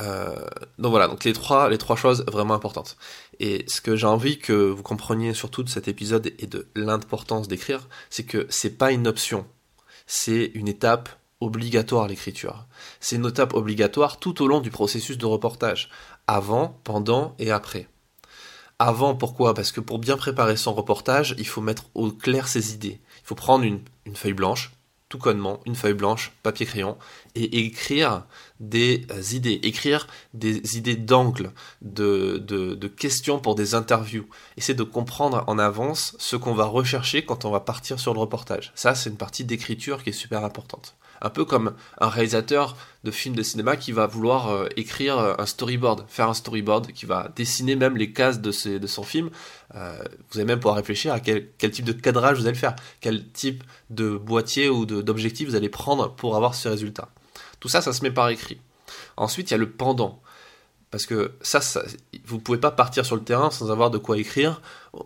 euh, 0.00 0.34
donc 0.78 0.90
voilà, 0.90 1.06
donc 1.06 1.24
les 1.24 1.32
trois, 1.32 1.68
les 1.68 1.78
trois 1.78 1.96
choses 1.96 2.24
vraiment 2.26 2.54
importantes. 2.54 2.96
Et 3.38 3.64
ce 3.68 3.80
que 3.80 3.96
j'ai 3.96 4.06
envie 4.06 4.38
que 4.38 4.52
vous 4.52 4.82
compreniez 4.82 5.34
surtout 5.34 5.62
de 5.62 5.68
cet 5.68 5.88
épisode 5.88 6.32
et 6.38 6.46
de 6.46 6.66
l'importance 6.74 7.46
d'écrire, 7.46 7.86
c'est 8.10 8.24
que 8.24 8.46
c'est 8.48 8.76
pas 8.76 8.92
une 8.92 9.06
option, 9.06 9.46
c'est 10.06 10.50
une 10.54 10.68
étape 10.68 11.08
obligatoire 11.40 12.08
l'écriture. 12.08 12.66
C'est 13.00 13.16
une 13.16 13.26
étape 13.26 13.54
obligatoire 13.54 14.18
tout 14.18 14.42
au 14.42 14.48
long 14.48 14.60
du 14.60 14.70
processus 14.70 15.18
de 15.18 15.26
reportage, 15.26 15.90
avant, 16.26 16.80
pendant 16.84 17.34
et 17.38 17.50
après. 17.50 17.88
Avant, 18.78 19.14
pourquoi? 19.14 19.54
Parce 19.54 19.70
que 19.70 19.80
pour 19.80 19.98
bien 19.98 20.16
préparer 20.16 20.56
son 20.56 20.74
reportage, 20.74 21.34
il 21.38 21.46
faut 21.46 21.60
mettre 21.60 21.84
au 21.94 22.10
clair 22.10 22.48
ses 22.48 22.74
idées. 22.74 23.00
Il 23.22 23.26
faut 23.26 23.36
prendre 23.36 23.64
une, 23.64 23.80
feuille 24.14 24.32
blanche, 24.32 24.72
tout 25.08 25.18
connement, 25.18 25.60
une 25.64 25.76
feuille 25.76 25.94
blanche, 25.94 26.32
papier 26.42 26.66
crayon, 26.66 26.96
et 27.36 27.66
écrire 27.66 28.24
des 28.58 29.06
euh, 29.12 29.22
idées, 29.32 29.60
écrire 29.62 30.08
des 30.32 30.76
idées 30.76 30.96
d'angle, 30.96 31.52
de, 31.82 32.38
de, 32.38 32.88
questions 32.88 33.38
pour 33.38 33.54
des 33.54 33.76
interviews. 33.76 34.26
Essayer 34.56 34.74
de 34.74 34.82
comprendre 34.82 35.44
en 35.46 35.58
avance 35.58 36.16
ce 36.18 36.34
qu'on 36.34 36.54
va 36.54 36.64
rechercher 36.64 37.24
quand 37.24 37.44
on 37.44 37.50
va 37.50 37.60
partir 37.60 38.00
sur 38.00 38.12
le 38.12 38.18
reportage. 38.20 38.72
Ça, 38.74 38.96
c'est 38.96 39.10
une 39.10 39.16
partie 39.16 39.44
d'écriture 39.44 40.02
qui 40.02 40.10
est 40.10 40.12
super 40.12 40.44
importante. 40.44 40.96
Un 41.24 41.30
peu 41.30 41.44
comme 41.44 41.74
un 41.98 42.08
réalisateur 42.08 42.76
de 43.02 43.10
films 43.10 43.34
de 43.34 43.42
cinéma 43.42 43.76
qui 43.76 43.90
va 43.90 44.06
vouloir 44.06 44.50
euh, 44.50 44.68
écrire 44.76 45.18
euh, 45.18 45.34
un 45.38 45.46
storyboard, 45.46 46.04
faire 46.06 46.28
un 46.28 46.34
storyboard, 46.34 46.92
qui 46.92 47.06
va 47.06 47.32
dessiner 47.34 47.74
même 47.74 47.96
les 47.96 48.12
cases 48.12 48.40
de, 48.40 48.52
son 48.52 49.02
film. 49.02 49.30
vous 49.72 50.38
allez 50.38 50.44
même 50.44 50.60
pouvoir 50.60 50.76
réfléchir 50.76 51.12
à 51.12 51.20
quel, 51.20 51.48
quel, 51.58 51.72
type 51.72 51.84
de 51.84 51.92
cadrage 51.92 52.38
vous 52.38 52.46
allez 52.46 52.56
faire, 52.56 52.76
quel 53.00 53.26
type 53.30 53.64
de 53.90 54.16
boîtier 54.16 54.68
ou 54.68 54.86
d'objectif 54.86 55.48
vous 55.48 55.56
allez 55.56 55.68
prendre 55.68 56.14
pour 56.14 56.36
avoir 56.36 56.54
ce 56.54 56.68
résultat. 56.68 57.08
Tout 57.58 57.68
ça, 57.68 57.80
ça 57.80 57.92
se 57.92 58.02
met 58.02 58.10
par 58.10 58.28
écrit. 58.28 58.60
Ensuite, 59.16 59.50
il 59.50 59.54
y 59.54 59.54
a 59.54 59.58
le 59.58 59.70
pendant. 59.70 60.20
Parce 60.90 61.06
que 61.06 61.32
ça, 61.40 61.60
vous 62.24 62.36
ne 62.36 62.40
pouvez 62.40 62.58
pas 62.58 62.70
partir 62.70 63.04
sur 63.04 63.16
le 63.16 63.22
terrain 63.22 63.50
sans 63.50 63.70
avoir 63.70 63.90
de 63.90 63.98
quoi 63.98 64.16
écrire, 64.16 64.60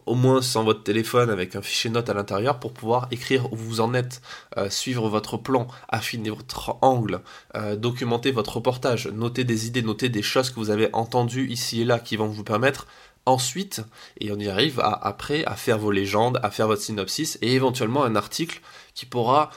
au 0.06 0.14
moins 0.14 0.42
sans 0.42 0.64
votre 0.64 0.82
téléphone 0.82 1.30
avec 1.30 1.56
un 1.56 1.62
fichier 1.62 1.88
note 1.88 2.11
à 2.11 2.14
l'intérieur 2.14 2.61
pour 2.61 2.73
pouvoir 2.73 3.08
écrire 3.11 3.50
où 3.52 3.56
vous 3.56 3.80
en 3.80 3.94
êtes, 3.94 4.20
euh, 4.58 4.68
suivre 4.68 5.08
votre 5.08 5.38
plan, 5.38 5.66
affiner 5.88 6.30
votre 6.30 6.76
angle, 6.82 7.20
euh, 7.56 7.75
documenter 7.76 8.32
votre 8.32 8.56
reportage, 8.56 9.08
noter 9.08 9.44
des 9.44 9.66
idées, 9.66 9.82
noter 9.82 10.11
des 10.11 10.23
choses 10.23 10.50
que 10.50 10.56
vous 10.56 10.70
avez 10.70 10.90
entendues 10.92 11.49
ici 11.49 11.80
et 11.80 11.85
là 11.85 11.99
qui 11.99 12.16
vont 12.16 12.28
vous 12.28 12.44
permettre 12.44 12.87
ensuite, 13.28 13.82
et 14.20 14.32
on 14.32 14.38
y 14.38 14.49
arrive 14.49 14.80
après, 14.80 15.44
à 15.44 15.54
faire 15.54 15.78
vos 15.78 15.90
légendes, 15.90 16.40
à 16.42 16.50
faire 16.50 16.66
votre 16.66 16.82
synopsis 16.82 17.38
et 17.42 17.54
éventuellement 17.54 18.04
un 18.04 18.16
article 18.16 18.61
qui 18.94 19.06
pourra 19.06 19.50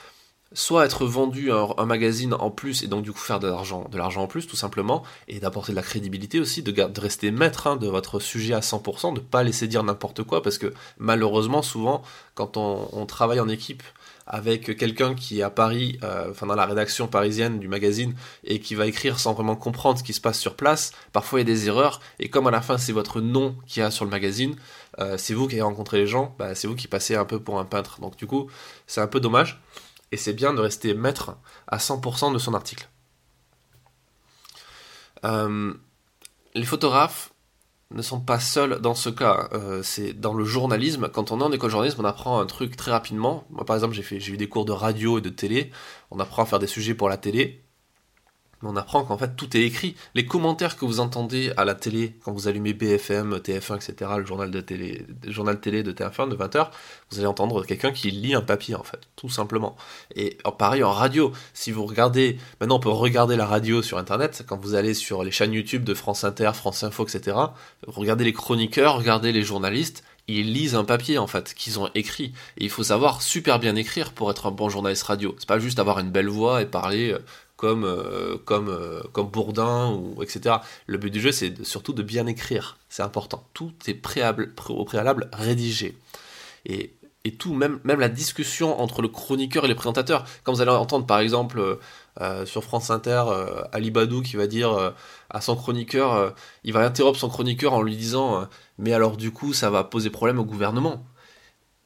soit 0.53 0.85
être 0.85 1.05
vendu 1.05 1.51
un, 1.51 1.85
magazine 1.85 2.33
en 2.33 2.51
plus 2.51 2.83
et 2.83 2.87
donc 2.87 3.03
du 3.03 3.11
coup 3.11 3.19
faire 3.19 3.39
de 3.39 3.47
l'argent, 3.47 3.87
de 3.89 3.97
l'argent 3.97 4.23
en 4.23 4.27
plus 4.27 4.47
tout 4.47 4.55
simplement 4.55 5.03
et 5.27 5.39
d'apporter 5.39 5.71
de 5.71 5.77
la 5.77 5.81
crédibilité 5.81 6.39
aussi, 6.39 6.61
de, 6.61 6.99
rester 6.99 7.31
maître 7.31 7.67
hein, 7.67 7.77
de 7.77 7.87
votre 7.87 8.19
sujet 8.19 8.53
à 8.53 8.59
100%, 8.59 9.13
de 9.13 9.19
pas 9.19 9.43
laisser 9.43 9.67
dire 9.67 9.83
n'importe 9.83 10.23
quoi 10.23 10.41
parce 10.41 10.57
que 10.57 10.73
malheureusement 10.97 11.61
souvent 11.61 12.01
quand 12.35 12.57
on, 12.57 13.05
travaille 13.05 13.39
en 13.39 13.49
équipe 13.49 13.83
avec 14.27 14.77
quelqu'un 14.77 15.15
qui 15.15 15.39
est 15.39 15.43
à 15.43 15.49
Paris, 15.49 15.99
euh, 16.03 16.31
enfin 16.31 16.45
dans 16.45 16.55
la 16.55 16.65
rédaction 16.65 17.07
parisienne 17.07 17.59
du 17.59 17.67
magazine 17.67 18.13
et 18.43 18.59
qui 18.59 18.75
va 18.75 18.87
écrire 18.87 19.19
sans 19.19 19.33
vraiment 19.33 19.55
comprendre 19.55 19.99
ce 19.99 20.03
qui 20.03 20.13
se 20.13 20.21
passe 20.21 20.39
sur 20.39 20.55
place, 20.55 20.91
parfois 21.11 21.39
il 21.39 21.47
y 21.47 21.51
a 21.51 21.53
des 21.53 21.67
erreurs 21.67 21.99
et 22.19 22.29
comme 22.29 22.47
à 22.47 22.51
la 22.51 22.61
fin 22.61 22.77
c'est 22.77 22.93
votre 22.93 23.19
nom 23.19 23.55
qui 23.67 23.81
a 23.81 23.91
sur 23.91 24.05
le 24.05 24.11
magazine, 24.11 24.55
euh, 24.99 25.17
c'est 25.17 25.33
vous 25.33 25.47
qui 25.47 25.55
avez 25.55 25.63
rencontré 25.63 25.97
les 25.97 26.07
gens, 26.07 26.35
bah, 26.39 26.55
c'est 26.55 26.67
vous 26.67 26.75
qui 26.75 26.87
passez 26.87 27.15
un 27.15 27.25
peu 27.25 27.39
pour 27.39 27.59
un 27.59 27.65
peintre. 27.65 27.99
Donc 27.99 28.15
du 28.17 28.27
coup 28.27 28.47
c'est 28.87 29.01
un 29.01 29.07
peu 29.07 29.19
dommage 29.19 29.61
et 30.11 30.17
c'est 30.17 30.33
bien 30.33 30.53
de 30.53 30.61
rester 30.61 30.93
maître 30.93 31.37
à 31.67 31.77
100% 31.77 32.33
de 32.33 32.37
son 32.37 32.53
article. 32.53 32.89
Euh, 35.23 35.73
les 36.55 36.65
photographes, 36.65 37.31
ne 37.93 38.01
sont 38.01 38.19
pas 38.19 38.39
seuls 38.39 38.79
dans 38.79 38.95
ce 38.95 39.09
cas. 39.09 39.49
Euh, 39.53 39.83
c'est 39.83 40.13
dans 40.13 40.33
le 40.33 40.45
journalisme. 40.45 41.09
Quand 41.09 41.31
on 41.31 41.39
est 41.39 41.43
en 41.43 41.51
école 41.51 41.69
de 41.69 41.71
journalisme, 41.71 42.01
on 42.01 42.05
apprend 42.05 42.39
un 42.39 42.45
truc 42.45 42.75
très 42.75 42.91
rapidement. 42.91 43.45
Moi, 43.49 43.65
par 43.65 43.75
exemple, 43.75 43.93
j'ai 43.93 44.19
j'ai 44.19 44.33
eu 44.33 44.37
des 44.37 44.49
cours 44.49 44.65
de 44.65 44.71
radio 44.71 45.17
et 45.17 45.21
de 45.21 45.29
télé. 45.29 45.71
On 46.09 46.19
apprend 46.19 46.43
à 46.43 46.45
faire 46.45 46.59
des 46.59 46.67
sujets 46.67 46.95
pour 46.95 47.09
la 47.09 47.17
télé 47.17 47.63
on 48.63 48.75
apprend 48.75 49.03
qu'en 49.03 49.17
fait 49.17 49.35
tout 49.35 49.55
est 49.57 49.61
écrit. 49.61 49.95
Les 50.15 50.25
commentaires 50.25 50.77
que 50.77 50.85
vous 50.85 50.99
entendez 50.99 51.51
à 51.57 51.65
la 51.65 51.75
télé, 51.75 52.15
quand 52.23 52.31
vous 52.31 52.47
allumez 52.47 52.73
BFM, 52.73 53.37
TF1, 53.37 53.75
etc., 53.75 54.11
le 54.17 54.25
journal 54.25 54.51
de 54.51 54.61
télé, 54.61 55.05
le 55.23 55.31
journal 55.31 55.59
télé 55.59 55.83
de 55.83 55.91
TF1 55.91 56.29
de 56.29 56.35
20h, 56.35 56.69
vous 57.11 57.17
allez 57.17 57.27
entendre 57.27 57.65
quelqu'un 57.65 57.91
qui 57.91 58.11
lit 58.11 58.35
un 58.35 58.41
papier 58.41 58.75
en 58.75 58.83
fait, 58.83 59.01
tout 59.15 59.29
simplement. 59.29 59.75
Et 60.15 60.37
pareil 60.57 60.83
en 60.83 60.91
radio, 60.91 61.31
si 61.53 61.71
vous 61.71 61.85
regardez, 61.85 62.37
maintenant 62.59 62.77
on 62.77 62.79
peut 62.79 62.89
regarder 62.89 63.35
la 63.35 63.45
radio 63.45 63.81
sur 63.81 63.97
internet, 63.97 64.43
quand 64.47 64.57
vous 64.57 64.75
allez 64.75 64.93
sur 64.93 65.23
les 65.23 65.31
chaînes 65.31 65.53
YouTube 65.53 65.83
de 65.83 65.93
France 65.93 66.23
Inter, 66.23 66.51
France 66.53 66.83
Info, 66.83 67.05
etc., 67.05 67.37
regardez 67.87 68.23
les 68.23 68.33
chroniqueurs, 68.33 68.97
regardez 68.97 69.31
les 69.31 69.43
journalistes, 69.43 70.03
ils 70.27 70.53
lisent 70.53 70.75
un 70.75 70.85
papier 70.85 71.17
en 71.17 71.27
fait 71.27 71.53
qu'ils 71.53 71.79
ont 71.79 71.89
écrit 71.95 72.33
et 72.57 72.63
il 72.63 72.69
faut 72.69 72.83
savoir 72.83 73.21
super 73.21 73.59
bien 73.59 73.75
écrire 73.75 74.13
pour 74.13 74.31
être 74.31 74.47
un 74.47 74.51
bon 74.51 74.69
journaliste 74.69 75.03
radio. 75.03 75.35
C'est 75.39 75.47
pas 75.47 75.59
juste 75.59 75.79
avoir 75.79 75.99
une 75.99 76.11
belle 76.11 76.29
voix 76.29 76.61
et 76.61 76.65
parler 76.65 77.11
euh, 77.11 77.19
comme, 77.61 77.83
euh, 77.83 78.37
comme, 78.43 78.69
euh, 78.69 79.03
comme 79.13 79.27
Bourdin, 79.27 79.91
ou, 79.91 80.23
etc. 80.23 80.55
Le 80.87 80.97
but 80.97 81.11
du 81.11 81.21
jeu, 81.21 81.31
c'est 81.31 81.63
surtout 81.63 81.93
de 81.93 82.01
bien 82.01 82.25
écrire. 82.25 82.79
C'est 82.89 83.03
important. 83.03 83.45
Tout 83.53 83.71
est 83.85 83.93
préalable, 83.93 84.51
au 84.69 84.83
préalable 84.83 85.29
rédigé. 85.31 85.95
Et, 86.65 86.95
et, 87.23 87.35
tout, 87.35 87.53
même, 87.53 87.79
même 87.83 87.99
la 87.99 88.09
discussion 88.09 88.81
entre 88.81 89.03
le 89.03 89.09
chroniqueur 89.09 89.65
et 89.65 89.67
les 89.67 89.75
présentateurs. 89.75 90.25
Quand 90.43 90.53
vous 90.53 90.61
allez 90.61 90.71
entendre, 90.71 91.05
par 91.05 91.19
exemple, 91.19 91.77
euh, 92.19 92.45
sur 92.47 92.63
France 92.63 92.89
Inter, 92.89 93.25
Ali 93.71 93.91
Badou 93.91 94.23
qui 94.23 94.37
va 94.37 94.47
dire 94.47 94.93
à 95.29 95.39
son 95.39 95.55
chroniqueur, 95.55 96.33
il 96.63 96.73
va 96.73 96.79
interrompre 96.79 97.19
son 97.19 97.29
chroniqueur 97.29 97.73
en 97.73 97.83
lui 97.83 97.95
disant 97.95 98.47
Mais 98.79 98.91
alors, 98.91 99.17
du 99.17 99.29
coup, 99.29 99.53
ça 99.53 99.69
va 99.69 99.83
poser 99.83 100.09
problème 100.09 100.39
au 100.39 100.45
gouvernement 100.45 101.05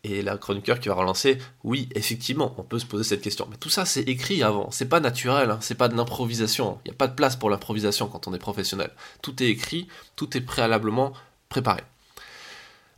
et 0.05 0.21
la 0.21 0.37
chroniqueur 0.37 0.79
qui 0.79 0.87
va 0.87 0.93
relancer, 0.93 1.39
oui, 1.63 1.89
effectivement, 1.95 2.53
on 2.57 2.63
peut 2.63 2.77
se 2.77 2.85
poser 2.85 3.03
cette 3.03 3.21
question. 3.21 3.47
Mais 3.49 3.57
tout 3.57 3.69
ça, 3.71 3.85
c'est 3.85 4.03
écrit 4.03 4.43
avant, 4.43 4.69
c'est 4.69 4.87
pas 4.87 4.99
naturel, 4.99 5.49
hein. 5.49 5.57
c'est 5.61 5.75
pas 5.75 5.87
de 5.87 5.97
l'improvisation. 5.97 6.79
Il 6.85 6.89
n'y 6.89 6.95
a 6.95 6.97
pas 6.97 7.07
de 7.07 7.15
place 7.15 7.35
pour 7.35 7.49
l'improvisation 7.49 8.07
quand 8.07 8.27
on 8.27 8.33
est 8.33 8.39
professionnel. 8.39 8.91
Tout 9.23 9.41
est 9.41 9.47
écrit, 9.47 9.87
tout 10.15 10.37
est 10.37 10.41
préalablement 10.41 11.13
préparé. 11.49 11.81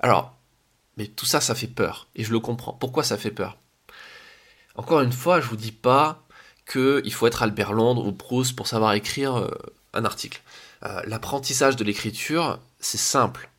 Alors, 0.01 0.35
mais 0.97 1.07
tout 1.07 1.25
ça, 1.25 1.39
ça 1.39 1.55
fait 1.55 1.67
peur, 1.67 2.07
et 2.15 2.25
je 2.25 2.31
le 2.31 2.41
comprends. 2.41 2.73
Pourquoi 2.73 3.03
ça 3.03 3.17
fait 3.17 3.31
peur? 3.31 3.57
Encore 4.75 5.01
une 5.01 5.13
fois, 5.13 5.39
je 5.39 5.47
vous 5.47 5.55
dis 5.55 5.71
pas 5.71 6.23
qu'il 6.69 7.13
faut 7.13 7.27
être 7.27 7.41
Albert 7.41 7.71
Londres 7.71 8.05
ou 8.05 8.11
Proust 8.11 8.53
pour 8.53 8.67
savoir 8.67 8.93
écrire 8.93 9.37
euh, 9.37 9.49
un 9.93 10.03
article. 10.03 10.41
Euh, 10.83 11.01
l'apprentissage 11.05 11.77
de 11.77 11.85
l'écriture, 11.85 12.59
c'est 12.81 12.97
simple 12.97 13.49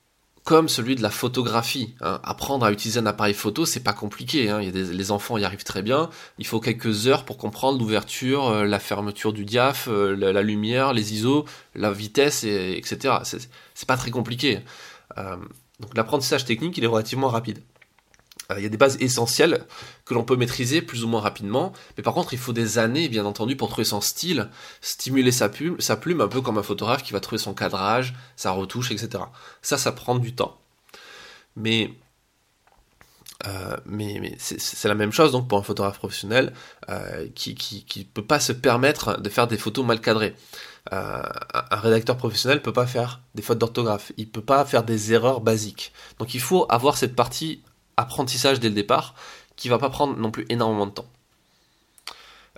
comme 0.49 0.71
celui 0.71 0.97
de 0.97 1.03
la 1.03 1.11
photographie. 1.11 1.95
Hein. 2.01 2.21
Apprendre 2.25 2.65
à 2.65 2.73
utiliser 2.73 2.99
un 3.01 3.05
appareil 3.05 3.35
photo, 3.35 3.67
c'est 3.67 3.85
pas 3.85 3.93
compliqué. 3.93 4.49
Hein. 4.49 4.61
Les 4.61 5.11
enfants 5.11 5.37
y 5.37 5.45
arrivent 5.45 5.63
très 5.63 5.83
bien. 5.83 6.09
Il 6.39 6.47
faut 6.47 6.59
quelques 6.59 7.07
heures 7.07 7.27
pour 7.27 7.37
comprendre 7.37 7.79
l'ouverture, 7.79 8.49
euh, 8.49 8.65
la 8.65 8.79
fermeture 8.79 9.35
du 9.35 9.45
diaph, 9.45 9.89
euh, 9.91 10.17
la, 10.17 10.41
lumière, 10.41 10.95
les 10.95 11.13
ISO, 11.13 11.45
la 11.75 11.93
vitesse, 11.93 12.45
et, 12.45 12.79
etc. 12.79 13.17
C'est 13.75 13.87
pas 13.87 13.99
très 13.99 14.11
compliqué. 14.11 14.61
Euh, 15.19 15.37
donc 15.81 15.95
l'apprentissage 15.95 16.47
technique, 16.47 16.79
il 16.79 16.85
est 16.85 16.87
relativement 16.87 17.29
rapide. 17.29 17.59
Euh, 18.51 18.59
il 18.59 18.63
y 18.63 18.67
a 18.67 18.69
des 18.71 18.79
bases 18.79 18.97
essentielles 19.01 19.67
que 20.05 20.15
l'on 20.15 20.25
peut 20.25 20.37
maîtriser 20.37 20.81
plus 20.81 21.05
ou 21.05 21.09
moins 21.09 21.21
rapidement, 21.21 21.73
mais 21.97 22.03
par 22.03 22.15
contre 22.15 22.33
il 22.33 22.39
faut 22.39 22.53
des 22.53 22.79
années 22.79 23.09
bien 23.09 23.27
entendu 23.27 23.57
pour 23.57 23.69
trouver 23.69 23.85
son 23.85 24.01
style, 24.01 24.49
stimuler 24.81 25.33
sa 25.33 25.49
plume, 25.49 25.79
sa 25.81 25.97
plume 25.97 26.21
un 26.21 26.29
peu 26.29 26.41
comme 26.41 26.59
un 26.59 26.63
photographe 26.63 27.03
qui 27.03 27.13
va 27.13 27.21
trouver 27.21 27.39
son 27.39 27.55
cadrage, 27.55 28.15
sa 28.37 28.53
retouche, 28.53 28.91
etc. 28.91 29.25
Ça, 29.61 29.77
ça 29.77 29.93
prend 29.93 30.17
du 30.19 30.35
temps. 30.35 30.59
Mais 31.57 31.93
euh, 33.47 33.77
c'est 34.39 34.89
la 34.89 34.95
même 34.95 35.13
chose 35.13 35.33
donc 35.33 35.47
pour 35.47 35.59
un 35.59 35.63
photographe 35.63 35.99
professionnel 35.99 36.53
euh, 36.89 37.29
qui, 37.35 37.55
qui, 37.55 38.05
peut 38.05 38.25
pas 38.25 38.41
se 38.41 38.53
permettre 38.53 39.21
de 39.21 39.29
faire 39.29 39.47
des 39.47 39.59
photos 39.59 39.85
mal 39.85 40.01
cadrées. 40.01 40.35
un 40.91 41.23
rédacteur 41.71 42.17
professionnel 42.17 42.63
peut 42.63 42.73
pas 42.73 42.87
faire 42.87 43.21
des 43.35 43.43
fautes 43.43 43.59
d'orthographe, 43.59 44.13
il 44.17 44.29
peut 44.31 44.43
pas 44.43 44.65
faire 44.65 44.85
des 44.85 45.13
erreurs 45.13 45.41
basiques. 45.41 45.93
Donc 46.19 46.35
il 46.35 46.41
faut 46.41 46.67
avoir 46.71 46.97
cette 46.97 47.15
partie 47.15 47.63
apprentissage 47.99 48.61
dès 48.61 48.69
le 48.69 48.75
départ 48.75 49.15
qui 49.57 49.69
va 49.69 49.79
pas 49.79 49.91
prendre 49.91 50.17
non 50.17 50.31
plus 50.31 50.47
énormément 50.49 50.87
de 50.87 50.93
temps. 50.93 51.09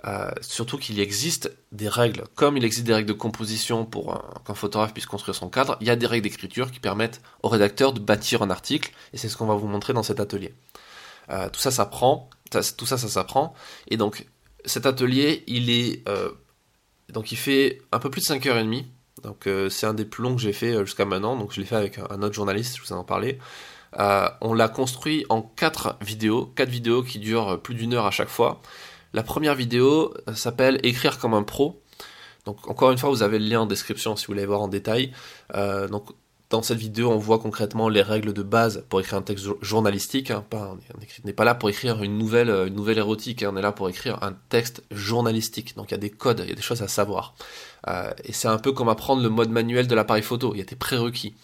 Euh, 0.05 0.31
surtout 0.41 0.77
qu'il 0.77 0.99
existe 0.99 1.51
des 1.71 1.87
règles, 1.87 2.23
comme 2.33 2.57
il 2.57 2.65
existe 2.65 2.85
des 2.85 2.93
règles 2.93 3.09
de 3.09 3.13
composition 3.13 3.85
pour 3.85 4.23
qu'un 4.45 4.55
photographe 4.55 4.93
puisse 4.93 5.05
construire 5.05 5.35
son 5.35 5.49
cadre, 5.49 5.77
il 5.79 5.87
y 5.87 5.91
a 5.91 5.95
des 5.95 6.07
règles 6.07 6.23
d'écriture 6.23 6.71
qui 6.71 6.79
permettent 6.79 7.21
au 7.43 7.49
rédacteur 7.49 7.93
de 7.93 7.99
bâtir 7.99 8.41
un 8.41 8.49
article, 8.49 8.93
et 9.13 9.17
c'est 9.17 9.29
ce 9.29 9.37
qu'on 9.37 9.45
va 9.45 9.53
vous 9.53 9.67
montrer 9.67 9.93
dans 9.93 10.01
cet 10.01 10.19
atelier. 10.19 10.55
Euh, 11.29 11.49
tout 11.49 11.59
ça, 11.59 11.69
ça 11.69 11.85
prend, 11.85 12.29
s'apprend, 12.51 13.53
et 13.89 13.97
donc 13.97 14.25
cet 14.65 14.87
atelier, 14.87 15.43
il 15.45 15.69
est, 15.69 16.07
euh, 16.09 16.31
donc 17.09 17.31
il 17.31 17.37
fait 17.37 17.79
un 17.91 17.99
peu 17.99 18.09
plus 18.09 18.21
de 18.21 18.33
5h30, 18.33 18.85
donc 19.21 19.47
c'est 19.69 19.85
un 19.85 19.93
des 19.93 20.05
plus 20.05 20.23
longs 20.23 20.35
que 20.35 20.41
j'ai 20.41 20.53
fait 20.53 20.83
jusqu'à 20.83 21.05
maintenant, 21.05 21.35
donc 21.35 21.53
je 21.53 21.59
l'ai 21.59 21.67
fait 21.67 21.75
avec 21.75 21.99
un 21.99 22.23
autre 22.23 22.33
journaliste, 22.33 22.77
je 22.77 22.81
vous 22.81 22.93
en 22.93 23.03
parlais. 23.03 23.37
Euh, 23.99 24.29
on 24.41 24.53
l'a 24.53 24.69
construit 24.69 25.25
en 25.29 25.41
quatre 25.41 25.97
vidéos, 26.01 26.45
quatre 26.55 26.69
vidéos 26.69 27.03
qui 27.03 27.19
durent 27.19 27.61
plus 27.61 27.75
d'une 27.75 27.93
heure 27.93 28.05
à 28.05 28.11
chaque 28.11 28.29
fois. 28.29 28.61
La 29.13 29.23
première 29.23 29.55
vidéo 29.55 30.13
euh, 30.27 30.33
s'appelle 30.33 30.79
Écrire 30.83 31.19
comme 31.19 31.33
un 31.33 31.43
pro. 31.43 31.81
Donc 32.45 32.67
encore 32.69 32.91
une 32.91 32.97
fois, 32.97 33.09
vous 33.09 33.23
avez 33.23 33.39
le 33.39 33.45
lien 33.45 33.61
en 33.61 33.65
description 33.65 34.15
si 34.15 34.25
vous 34.25 34.33
voulez 34.33 34.45
voir 34.45 34.61
en 34.61 34.67
détail. 34.67 35.11
Euh, 35.55 35.87
dans 36.49 36.61
cette 36.61 36.79
vidéo, 36.79 37.09
on 37.11 37.17
voit 37.17 37.39
concrètement 37.39 37.87
les 37.87 38.01
règles 38.01 38.33
de 38.33 38.43
base 38.43 38.83
pour 38.89 38.99
écrire 38.99 39.19
un 39.19 39.21
texte 39.21 39.47
journalistique. 39.61 40.31
Hein, 40.31 40.43
on 40.51 40.77
n'est 41.25 41.33
pas 41.33 41.45
là 41.45 41.55
pour 41.55 41.69
écrire 41.69 42.03
une 42.03 42.17
nouvelle, 42.17 42.49
une 42.49 42.73
nouvelle 42.73 42.97
érotique, 42.97 43.43
hein, 43.43 43.51
on 43.53 43.57
est 43.57 43.61
là 43.61 43.71
pour 43.71 43.87
écrire 43.87 44.21
un 44.21 44.33
texte 44.49 44.83
journalistique. 44.91 45.75
Donc 45.77 45.91
il 45.91 45.93
y 45.93 45.95
a 45.95 45.99
des 45.99 46.09
codes, 46.09 46.41
il 46.43 46.49
y 46.49 46.51
a 46.51 46.55
des 46.55 46.61
choses 46.61 46.81
à 46.81 46.89
savoir. 46.89 47.35
et 48.23 48.33
c'est 48.33 48.49
un 48.49 48.57
peu 48.57 48.71
comme 48.73 48.89
apprendre 48.89 49.21
le 49.21 49.29
mode 49.29 49.49
manuel 49.49 49.87
de 49.87 49.95
l'appareil 49.95 50.23
photo. 50.23 50.53
Il 50.53 50.57
y 50.57 50.61
a 50.61 50.65
des 50.65 50.75
prérequis. 50.75 51.35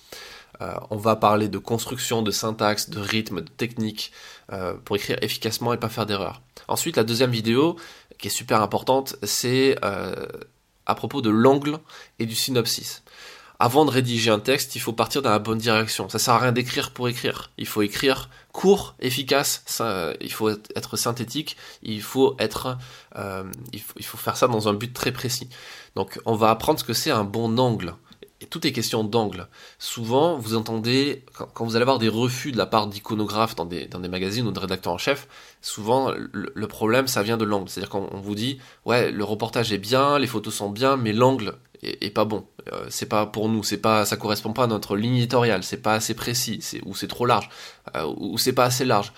Euh, 0.61 0.73
on 0.89 0.97
va 0.97 1.15
parler 1.15 1.47
de 1.47 1.57
construction, 1.57 2.21
de 2.21 2.31
syntaxe, 2.31 2.89
de 2.89 2.99
rythme, 2.99 3.41
de 3.41 3.49
technique, 3.49 4.11
euh, 4.51 4.73
pour 4.85 4.95
écrire 4.95 5.17
efficacement 5.21 5.73
et 5.73 5.77
pas 5.77 5.89
faire 5.89 6.05
d'erreur. 6.05 6.41
Ensuite, 6.67 6.97
la 6.97 7.03
deuxième 7.03 7.31
vidéo, 7.31 7.75
qui 8.17 8.27
est 8.27 8.31
super 8.31 8.61
importante, 8.61 9.15
c'est 9.23 9.77
euh, 9.83 10.25
à 10.85 10.95
propos 10.95 11.21
de 11.21 11.29
l'angle 11.29 11.79
et 12.19 12.25
du 12.25 12.35
synopsis. 12.35 13.03
Avant 13.59 13.85
de 13.85 13.89
rédiger 13.89 14.29
un 14.29 14.39
texte, 14.39 14.75
il 14.75 14.79
faut 14.79 14.93
partir 14.93 15.23
dans 15.23 15.31
la 15.31 15.39
bonne 15.39 15.57
direction. 15.57 16.09
Ça 16.09 16.19
sert 16.19 16.35
à 16.35 16.39
rien 16.39 16.51
d'écrire 16.51 16.91
pour 16.91 17.09
écrire. 17.09 17.49
Il 17.57 17.65
faut 17.65 17.81
écrire 17.81 18.29
court, 18.51 18.95
efficace. 18.99 19.63
il 20.21 20.31
faut 20.31 20.49
être 20.49 20.95
synthétique. 20.95 21.57
Il 21.81 22.03
faut 22.03 22.37
il 22.39 24.03
faut 24.03 24.17
faire 24.17 24.37
ça 24.37 24.47
dans 24.47 24.67
un 24.67 24.73
but 24.73 24.93
très 24.93 25.11
précis. 25.11 25.49
Donc, 25.95 26.19
on 26.25 26.35
va 26.35 26.51
apprendre 26.51 26.79
ce 26.79 26.83
que 26.83 26.93
c'est 26.93 27.09
un 27.09 27.23
bon 27.23 27.57
angle 27.57 27.95
tout 28.45 28.65
est 28.67 28.71
question 28.71 29.03
d'angle. 29.03 29.47
Souvent, 29.79 30.37
vous 30.37 30.55
entendez, 30.55 31.25
quand, 31.33 31.65
vous 31.65 31.75
allez 31.75 31.81
avoir 31.81 31.97
des 31.97 32.09
refus 32.09 32.51
de 32.51 32.57
la 32.57 32.67
part 32.67 32.87
d'iconographes 32.87 33.55
dans 33.55 33.65
des, 33.65 33.87
magazines 34.07 34.47
ou 34.47 34.51
de 34.51 34.59
rédacteurs 34.59 34.93
en 34.93 34.97
chef, 34.97 35.27
souvent 35.61 36.11
le, 36.11 36.67
problème, 36.67 37.07
ça 37.07 37.23
vient 37.23 37.37
de 37.37 37.45
l'angle. 37.45 37.67
C'est-à-dire 37.69 37.89
qu'on 37.89 38.21
vous 38.21 38.35
dit, 38.35 38.59
ouais, 38.85 39.11
le 39.11 39.23
reportage 39.23 39.73
est 39.73 39.79
bien, 39.79 40.19
les 40.19 40.27
photos 40.27 40.53
sont 40.53 40.69
bien, 40.69 40.97
mais 40.97 41.13
l'angle 41.13 41.55
est, 41.81 42.13
pas 42.13 42.25
bon. 42.25 42.47
Euh, 42.71 42.85
c'est 42.89 43.07
pas 43.07 43.25
pour 43.25 43.49
nous, 43.49 43.63
c'est 43.63 43.77
pas, 43.77 44.05
ça 44.05 44.17
correspond 44.17 44.53
pas 44.53 44.65
à 44.65 44.67
notre 44.67 44.95
ligne 44.95 45.15
éditoriale, 45.15 45.63
c'est 45.63 45.81
pas 45.81 45.93
assez 45.93 46.13
précis, 46.13 46.59
ou 46.85 46.95
c'est 46.95 47.07
trop 47.07 47.25
large, 47.25 47.49
euh, 47.95 48.13
ou 48.17 48.37
c'est 48.37 48.53
pas 48.53 48.65
assez 48.65 48.85
large. 48.85 49.13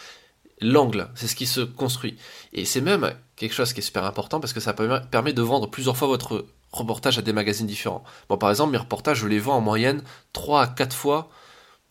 L'angle, 0.62 1.10
c'est 1.16 1.28
ce 1.28 1.36
qui 1.36 1.46
se 1.46 1.62
construit. 1.62 2.18
Et 2.52 2.66
c'est 2.66 2.82
même 2.82 3.14
quelque 3.38 3.54
chose 3.54 3.72
qui 3.74 3.80
est 3.80 3.84
super 3.84 4.04
important 4.04 4.42
parce 4.42 4.52
que 4.52 4.60
ça 4.60 4.74
permet 4.74 5.34
de 5.34 5.42
vendre 5.42 5.70
plusieurs 5.70 5.96
fois 5.96 6.10
votre 6.10 6.46
reportages 6.72 7.18
à 7.18 7.22
des 7.22 7.34
magazines 7.34 7.68
différents. 7.68 8.04
Bon, 8.30 8.38
par 8.38 8.50
exemple, 8.50 8.72
mes 8.72 8.78
reportages, 8.78 9.20
je 9.20 9.28
les 9.28 9.40
vends 9.40 9.58
en 9.58 9.62
moyenne 9.62 10.04
3 10.34 10.62
à 10.62 10.68
4 10.68 10.96
fois 10.96 11.30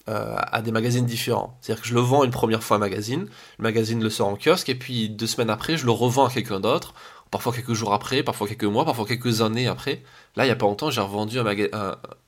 euh, 0.08 0.36
à 0.38 0.62
des 0.62 0.72
magazines 0.72 1.04
différents. 1.04 1.58
C'est-à-dire 1.60 1.82
que 1.82 1.88
je 1.88 1.94
le 1.94 2.00
vends 2.00 2.24
une 2.24 2.30
première 2.30 2.62
fois 2.62 2.76
à 2.76 2.78
un 2.78 2.80
magazine, 2.80 3.28
le 3.58 3.62
magazine 3.62 4.02
le 4.02 4.08
sort 4.08 4.28
en 4.28 4.36
kiosque, 4.36 4.70
et 4.70 4.74
puis 4.74 5.10
deux 5.10 5.26
semaines 5.26 5.50
après, 5.50 5.76
je 5.76 5.84
le 5.84 5.92
revends 5.92 6.24
à 6.24 6.30
quelqu'un 6.30 6.60
d'autre, 6.60 6.94
parfois 7.30 7.52
quelques 7.52 7.74
jours 7.74 7.92
après, 7.92 8.22
parfois 8.22 8.48
quelques 8.48 8.64
mois, 8.64 8.86
parfois 8.86 9.04
quelques 9.04 9.42
années 9.42 9.66
après. 9.66 10.02
Là, 10.34 10.44
il 10.44 10.46
n'y 10.46 10.52
a 10.52 10.56
pas 10.56 10.64
longtemps, 10.64 10.90
j'ai 10.90 11.02
revendu 11.02 11.38
un, 11.38 11.44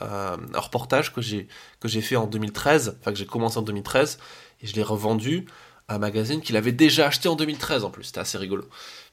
un, 0.00 0.36
reportage 0.54 1.14
que 1.14 1.22
j'ai, 1.22 1.48
que 1.80 1.88
j'ai 1.88 2.02
fait 2.02 2.16
en 2.16 2.26
2013, 2.26 2.98
enfin 3.00 3.12
que 3.12 3.18
j'ai 3.18 3.24
commencé 3.24 3.56
en 3.56 3.62
2013, 3.62 4.18
et 4.60 4.66
je 4.66 4.74
l'ai 4.74 4.82
revendu 4.82 5.46
à 5.88 5.94
un 5.94 5.98
magazine 5.98 6.42
qu'il 6.42 6.58
avait 6.58 6.72
déjà 6.72 7.06
acheté 7.06 7.30
en 7.30 7.34
2013 7.34 7.84
en 7.84 7.90
plus, 7.90 8.04
c'était 8.04 8.20
assez 8.20 8.36
rigolo. 8.36 8.64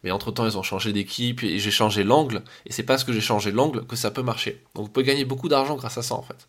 Mais 0.04 0.12
entre 0.12 0.32
temps, 0.32 0.46
ils 0.46 0.58
ont 0.58 0.63
changé 0.63 0.94
d'équipe 0.94 1.44
et 1.44 1.60
j'ai 1.60 1.72
changé 1.72 2.04
l'angle. 2.04 2.44
Et 2.66 2.72
c'est 2.72 2.84
parce 2.84 3.04
que 3.04 3.12
j'ai 3.13 3.22
changé 3.22 3.51
l'angle 3.51 3.86
que 3.86 3.96
ça 3.96 4.12
peut 4.12 4.22
marcher. 4.22 4.63
Donc 4.75 4.86
vous 4.86 4.92
pouvez 4.92 5.06
gagner 5.06 5.25
beaucoup 5.25 5.50
d'argent 5.50 5.75
grâce 5.75 5.98
à 5.98 6.04
ça 6.04 6.16
en 6.16 6.22
fait. 6.22 6.48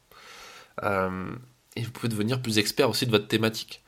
Euh, 0.83 1.31
et 1.77 1.83
vous 1.83 1.91
pouvez 1.91 2.09
devenir 2.09 2.43
plus 2.43 2.59
expert 2.59 2.91
aussi 2.91 3.07
de 3.07 3.11
votre 3.11 3.29
thématique. 3.29 3.83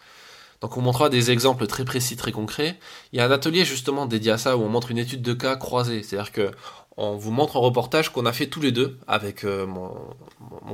Donc 0.60 0.76
on 0.76 0.82
montrera 0.82 1.08
des 1.08 1.30
exemples 1.30 1.66
très 1.66 1.84
précis, 1.84 2.16
très 2.16 2.32
concrets. 2.32 2.78
Il 3.12 3.18
y 3.18 3.20
a 3.20 3.26
un 3.26 3.30
atelier 3.30 3.64
justement 3.64 4.06
dédié 4.06 4.32
à 4.32 4.38
ça 4.38 4.56
où 4.56 4.62
on 4.62 4.68
montre 4.68 4.90
une 4.90 4.98
étude 4.98 5.22
de 5.22 5.32
cas 5.32 5.56
croisée. 5.56 6.02
C'est-à-dire 6.02 6.32
que 6.32 6.50
on 6.96 7.16
vous 7.16 7.30
montre 7.30 7.56
un 7.56 7.60
reportage 7.60 8.10
qu'on 8.10 8.26
a 8.26 8.32
fait 8.32 8.46
tous 8.46 8.60
les 8.60 8.72
deux 8.72 8.98
avec 9.06 9.44
euh, 9.44 9.66
mon, 9.66 9.94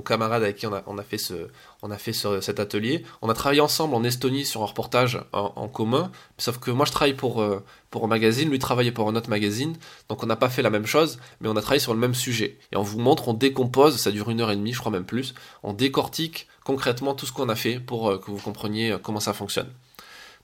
camarade 0.04 0.42
avec 0.42 0.56
qui 0.56 0.66
on 0.66 0.73
a, 0.73 1.02
fait, 1.02 1.18
ce, 1.18 1.49
on 1.82 1.90
a 1.90 1.99
fait 1.99 2.12
cet 2.12 2.61
atelier. 2.61 3.04
On 3.23 3.28
a 3.28 3.35
travaillé 3.35 3.61
ensemble 3.61 3.94
en 3.94 4.04
Estonie 4.04 4.44
sur 4.44 4.62
un 4.62 4.66
reportage 4.66 5.20
en, 5.32 5.68
commun, 5.68 6.11
sauf 6.38 6.58
que 6.58 6.70
moi 6.70 6.87
je 6.87 6.92
travaille 6.92 7.14
pour, 7.14 7.42
euh, 7.42 7.62
pour 7.90 8.04
un 8.04 8.06
magazine, 8.06 8.50
lui 8.50 8.58
travaillait 8.58 8.92
pour 8.92 9.08
un 9.08 9.16
autre 9.16 9.30
magazine, 9.30 9.76
donc 10.08 10.23
on 10.23 10.26
n'a 10.26 10.37
pas 10.37 10.49
fait 10.49 10.62
la 10.62 10.70
même 10.70 10.87
chose, 10.87 11.18
mais 11.40 11.49
on 11.49 11.56
a 11.56 11.61
travaillé 11.61 11.80
sur 11.80 11.94
le 11.94 12.00
même 12.00 12.14
sujet. 12.14 12.58
Et 12.73 12.76
on 12.76 12.82
vous 12.82 12.99
montre, 12.99 13.28
on 13.28 13.35
décompose, 13.35 13.96
ça 13.96 14.11
dure 14.11 14.30
une 14.30 14.40
heure 14.40 14.50
et 14.50 14.56
demie, 14.56 14.73
je 14.73 14.80
crois 14.80 14.92
même 14.92 15.06
plus, 15.06 15.35
on 15.62 15.73
décortique 15.73 16.46
concrètement 16.64 17.14
tout 17.14 17.26
ce 17.26 17.32
qu'on 17.32 17.49
a 17.49 17.56
fait 17.56 17.80
pour 17.80 18.11
euh, 18.11 18.18
que 18.18 18.30
vous 18.30 18.38
compreniez 18.38 18.96
comment 19.02 19.20
ça 19.20 19.32
fonctionne. 19.32 19.68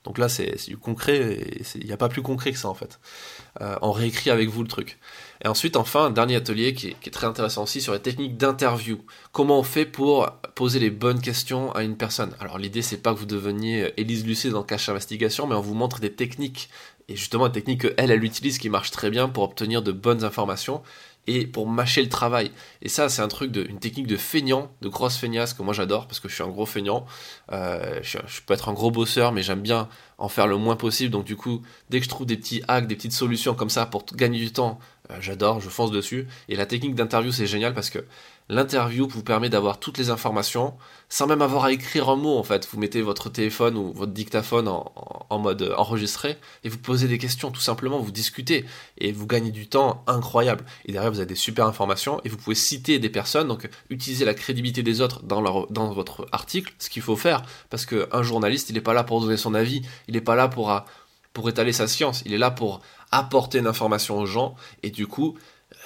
Donc 0.05 0.19
là, 0.19 0.29
c'est 0.29 0.57
du 0.69 0.77
concret, 0.77 1.39
il 1.77 1.87
n'y 1.87 1.93
a 1.93 1.97
pas 1.97 2.09
plus 2.09 2.23
concret 2.23 2.53
que 2.53 2.59
ça 2.59 2.69
en 2.69 2.75
fait. 2.75 2.99
on 3.61 3.93
réécrit 3.93 4.31
avec 4.31 4.49
vous 4.49 4.63
le 4.63 4.69
truc. 4.69 4.99
Et 5.45 5.49
ensuite, 5.49 5.77
enfin, 5.77 6.07
un 6.07 6.11
dernier 6.11 6.37
atelier 6.37 6.73
qui 6.73 6.89
est, 6.89 7.11
très 7.11 7.27
intéressant 7.27 7.65
aussi 7.65 7.81
sur 7.81 7.93
les 7.93 8.01
techniques 8.01 8.37
d'interview. 8.37 9.01
Comment 9.33 9.59
on 9.59 9.63
fait 9.65 9.87
pour 9.87 10.31
poser 10.55 10.79
les 10.79 10.91
bonnes 10.91 11.21
questions 11.21 11.73
à 11.73 11.83
une 11.83 11.97
personne? 11.97 12.35
Alors 12.39 12.59
l'idée, 12.59 12.83
c'est 12.83 12.99
pas 12.99 13.13
que 13.13 13.19
vous 13.19 13.27
deveniez 13.27 13.93
Élise 13.97 14.25
Lucet 14.25 14.51
dans 14.51 14.63
Cache 14.63 14.89
Investigation, 14.89 15.47
mais 15.47 15.57
on 15.57 15.61
vous 15.61 15.75
montre 15.75 16.01
des 16.01 16.13
techniques, 16.13 16.69
et 17.09 17.17
justement 17.17 17.49
des 17.49 17.55
techniques 17.55 17.81
qu'elle, 17.81 18.11
elle 18.11 18.25
utilise 18.25 18.59
qui 18.59 18.71
marchent 18.71 18.93
très 18.93 19.11
bien 19.11 19.29
pour 19.29 19.43
obtenir 19.43 19.83
de 19.83 19.91
bonnes 19.91 20.23
informations 20.23 20.83
et 21.27 21.47
pour 21.47 21.69
mâcher 21.69 22.03
le 22.03 22.09
travail. 22.09 22.51
Et 22.83 22.89
ça, 22.89 23.09
c'est 23.09 23.23
un 23.23 23.29
truc 23.29 23.53
de, 23.53 23.65
une 23.65 23.79
technique 23.79 24.07
de 24.07 24.17
feignant, 24.17 24.73
de 24.81 24.89
grosse 24.89 25.17
feignasse 25.17 25.55
que 25.55 25.63
moi 25.63 25.73
j'adore 25.73 26.07
parce 26.07 26.21
que 26.21 26.29
je 26.29 26.35
suis 26.35 26.43
un 26.43 26.49
gros 26.49 26.67
feignant. 26.67 27.07
Euh, 27.53 28.01
je, 28.03 28.19
peux 28.45 28.55
être 28.55 28.69
un 28.69 28.73
gros 28.73 28.91
bosseur, 28.91 29.33
mais 29.33 29.43
j'aime 29.43 29.61
bien 29.61 29.89
en 30.19 30.29
faire 30.29 30.47
le 30.47 30.57
moins 30.57 30.77
possible. 30.77 31.11
Donc 31.11 31.25
du 31.25 31.37
coup, 31.37 31.63
dès 31.91 31.99
que 31.99 32.05
je 32.05 32.11
trouve 32.11 32.27
des 32.27 32.37
petits 32.37 32.63
hacks, 32.67 32.87
des 32.87 32.97
petites 32.97 33.13
solutions 33.13 33.55
comme 33.55 33.71
ça 33.71 33.87
pour 33.87 34.05
gagner 34.15 34.39
du 34.39 34.53
temps, 34.53 34.81
euh, 35.11 35.17
j'adore, 35.21 35.61
je 35.61 35.69
fonce 35.69 35.93
dessus. 35.93 36.27
Et 36.49 36.57
la 36.57 36.67
technique 36.67 36.95
d'interview, 36.95 37.31
c'est 37.31 37.47
génial 37.47 37.75
parce 37.75 37.91
que 37.91 38.05
L'interview 38.49 39.09
vous 39.09 39.23
permet 39.23 39.49
d'avoir 39.49 39.79
toutes 39.79 39.99
les 39.99 40.11
informations 40.11 40.75
sans 41.09 41.27
même 41.27 41.43
avoir 41.43 41.65
à 41.65 41.73
écrire 41.73 42.09
un 42.09 42.17
mot 42.17 42.37
en 42.37 42.43
fait. 42.43 42.69
Vous 42.71 42.79
mettez 42.79 43.01
votre 43.01 43.31
téléphone 43.31 43.77
ou 43.77 43.93
votre 43.93 44.13
dictaphone 44.13 44.69
en, 44.69 45.39
mode 45.39 45.75
enregistré 45.77 46.37
et 46.65 46.69
vous 46.69 46.79
posez 46.79 47.09
des 47.09 47.19
questions 47.19 47.51
tout 47.51 47.61
simplement, 47.61 47.99
vous 47.99 48.11
discutez 48.11 48.65
et 48.99 49.13
vous 49.13 49.27
gagnez 49.27 49.53
du 49.53 49.69
temps 49.69 50.05
incroyable. 50.07 50.65
Et 50.85 50.93
derrière 50.93 51.11
vous 51.11 51.19
avez 51.19 51.27
des 51.27 51.35
super 51.35 51.67
informations 51.67 52.21
et 52.25 52.29
vous 52.29 52.37
pouvez 52.37 52.57
citer 52.57 52.99
des 52.99 53.11
personnes, 53.11 53.49
donc 53.49 53.69
utiliser 53.91 54.25
la 54.25 54.35
crédibilité 54.35 54.83
des 54.83 55.01
autres 55.01 55.23
dans, 55.23 55.67
dans 55.71 55.93
votre 55.93 56.27
article, 56.33 56.75
ce 56.79 56.91
qu'il 56.91 57.03
faut 57.03 57.17
faire 57.17 57.43
parce 57.71 57.87
qu'un 57.87 58.23
journaliste 58.23 58.71
il 58.71 58.75
n'est 58.75 58.81
pas 58.81 58.95
là 58.95 59.05
pour 59.05 59.21
donner 59.21 59.37
son 59.37 59.55
avis, 59.55 59.83
il 60.09 60.15
n'est 60.15 60.21
pas 60.21 60.37
là 60.37 60.49
pour, 60.49 60.73
pour 61.33 61.49
étaler 61.49 61.73
sa 61.73 61.87
science, 61.87 62.23
il 62.27 62.35
est 62.35 62.39
là 62.39 62.51
pour 62.51 62.81
apporter 63.11 63.59
une 63.59 63.67
information 63.67 64.19
aux 64.19 64.27
gens 64.27 64.57
et 64.83 64.91
du 64.91 65.07
coup 65.07 65.37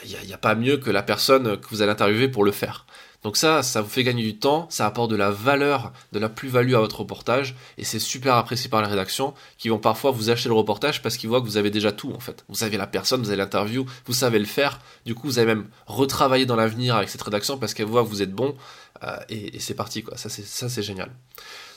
il 0.04 0.26
n'y 0.26 0.32
a, 0.32 0.38
pas 0.38 0.54
mieux 0.54 0.76
que 0.76 0.90
la 0.90 1.02
personne 1.02 1.58
que 1.58 1.68
vous 1.68 1.82
allez 1.82 1.92
interviewer 1.92 2.28
pour 2.28 2.44
le 2.44 2.52
faire. 2.52 2.86
Donc 3.22 3.36
ça, 3.36 3.64
ça 3.64 3.82
vous 3.82 3.88
fait 3.88 4.04
gagner 4.04 4.22
du 4.22 4.38
temps, 4.38 4.68
ça 4.70 4.86
apporte 4.86 5.10
de 5.10 5.16
la 5.16 5.32
valeur, 5.32 5.92
de 6.12 6.20
la 6.20 6.28
plus-value 6.28 6.74
à 6.74 6.78
votre 6.78 7.00
reportage, 7.00 7.56
et 7.76 7.82
c'est 7.82 7.98
super 7.98 8.36
apprécié 8.36 8.70
par 8.70 8.82
les 8.82 8.86
rédactions 8.86 9.34
qui 9.58 9.68
vont 9.68 9.78
parfois 9.78 10.12
vous 10.12 10.30
acheter 10.30 10.48
le 10.48 10.54
reportage 10.54 11.02
parce 11.02 11.16
qu'ils 11.16 11.28
voient 11.28 11.40
que 11.40 11.46
vous 11.46 11.56
avez 11.56 11.70
déjà 11.70 11.90
tout 11.90 12.12
en 12.12 12.20
fait. 12.20 12.44
Vous 12.48 12.54
savez 12.54 12.76
la 12.76 12.86
personne, 12.86 13.20
vous 13.22 13.30
avez 13.30 13.38
l'interview, 13.38 13.84
vous 14.04 14.12
savez 14.12 14.38
le 14.38 14.44
faire, 14.44 14.80
du 15.06 15.16
coup 15.16 15.26
vous 15.26 15.38
avez 15.40 15.54
même 15.54 15.66
retravaillé 15.86 16.46
dans 16.46 16.54
l'avenir 16.54 16.94
avec 16.94 17.08
cette 17.08 17.22
rédaction 17.22 17.58
parce 17.58 17.74
qu'elle 17.74 17.86
voit 17.86 18.04
que 18.04 18.08
vous 18.08 18.22
êtes 18.22 18.32
bon, 18.32 18.54
euh, 19.02 19.16
et, 19.28 19.58
c'est 19.58 19.74
parti 19.74 20.04
quoi, 20.04 20.16
ça 20.16 20.28
c'est 20.28 20.82
génial. 20.82 21.10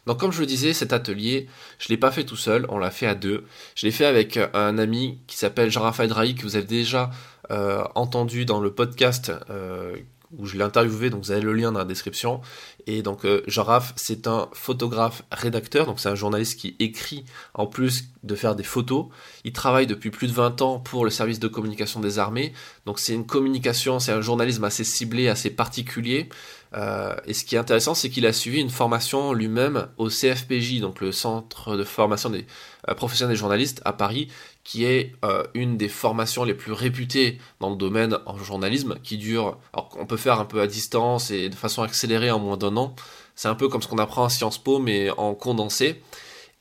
Donc 0.06 0.20
comme 0.20 0.32
je 0.32 0.40
le 0.40 0.46
disais, 0.46 0.74
cet 0.74 0.94
atelier, 0.94 1.48
je 1.78 1.88
ne 1.88 1.90
l'ai 1.90 1.98
pas 1.98 2.12
fait 2.12 2.24
tout 2.24 2.38
seul, 2.38 2.66
on 2.70 2.78
l'a 2.78 2.92
fait 2.92 3.08
à 3.08 3.16
deux. 3.16 3.46
Je 3.76 3.86
l'ai 3.86 3.92
fait 3.92 4.06
avec 4.06 4.40
un 4.54 4.78
ami 4.78 5.20
qui 5.28 5.36
s'appelle 5.36 5.70
Jean-Raphaël 5.72 6.10
Drahi, 6.10 6.36
que 6.36 6.44
vous 6.44 6.56
avez 6.56 6.66
déjà 6.66 7.12
euh, 7.52 7.84
entendu 7.96 8.46
dans 8.46 8.62
le 8.62 8.72
podcast 8.72 9.32
euh, 9.50 9.96
où 10.38 10.46
je 10.46 10.58
l'ai 10.58 10.64
interviewé, 10.64 11.10
donc 11.10 11.24
vous 11.24 11.32
avez 11.32 11.42
le 11.42 11.54
lien 11.54 11.72
dans 11.72 11.80
la 11.80 11.86
description. 11.86 12.42
Et 12.86 13.02
donc 13.02 13.26
euh, 13.26 13.42
Jean 13.48 13.66
c'est 13.96 14.28
un 14.28 14.48
photographe 14.54 15.24
rédacteur, 15.32 15.86
donc 15.86 16.00
c'est 16.00 16.10
un 16.10 16.16
journaliste 16.16 16.60
qui 16.60 16.76
écrit 16.80 17.26
en 17.54 17.66
plus 17.66 18.10
de 18.24 18.36
faire 18.36 18.56
des 18.56 18.64
photos. 18.64 19.08
Il 19.44 19.54
travaille 19.54 19.88
depuis 19.88 20.12
plus 20.12 20.28
de 20.28 20.34
20 20.34 20.62
ans 20.62 20.80
pour 20.80 21.06
le 21.06 21.12
service 21.12 21.40
de 21.40 21.48
communication 21.48 22.00
des 22.00 22.20
armées, 22.20 22.54
donc 22.86 23.00
c'est 23.00 23.14
une 23.14 23.26
communication, 23.26 24.00
c'est 24.00 24.12
un 24.12 24.22
journalisme 24.22 24.64
assez 24.64 24.84
ciblé, 24.84 25.28
assez 25.28 25.50
particulier. 25.50 26.30
Euh, 26.76 27.16
et 27.26 27.34
ce 27.34 27.44
qui 27.44 27.56
est 27.56 27.58
intéressant, 27.58 27.96
c'est 27.96 28.10
qu'il 28.10 28.26
a 28.26 28.34
suivi 28.34 28.60
une 28.60 28.70
formation 28.70 29.34
lui-même 29.34 29.88
au 29.98 30.10
CFPJ, 30.10 30.82
donc 30.82 31.02
le 31.02 31.12
Centre 31.12 31.76
de 31.76 31.84
formation 31.84 32.30
des 32.30 32.46
euh, 32.88 32.94
professionnels 32.94 33.34
des 33.34 33.40
journalistes 33.40 33.82
à 33.86 33.94
Paris, 33.94 34.30
qui 34.64 34.86
est 34.86 35.16
euh, 35.26 35.44
une 35.56 35.78
des 35.78 35.90
formations 35.90 36.44
les 36.44 36.54
plus 36.54 36.72
réputées 36.72 37.40
dans 37.60 37.72
le 37.72 37.76
domaine 37.76 38.18
en 38.26 38.38
journalisme, 38.38 38.98
qui 39.04 39.18
dure, 39.18 39.58
alors 39.74 39.90
qu'on 39.90 40.06
peut 40.06 40.18
faire 40.18 40.40
un 40.40 40.46
peu 40.46 40.62
à 40.62 40.68
distance 40.68 41.32
et 41.32 41.50
de 41.50 41.56
façon 41.56 41.82
accélérée 41.82 42.30
en 42.32 42.40
moins 42.40 42.58
d'un 42.58 42.78
an. 42.78 42.96
C'est 43.36 43.48
un 43.48 43.56
peu 43.56 43.68
comme 43.68 43.82
ce 43.82 43.88
qu'on 43.88 43.98
apprend 43.98 44.26
à 44.26 44.30
Sciences 44.30 44.58
Po, 44.58 44.80
mais 44.80 45.10
en 45.12 45.34
condensé. 45.34 46.02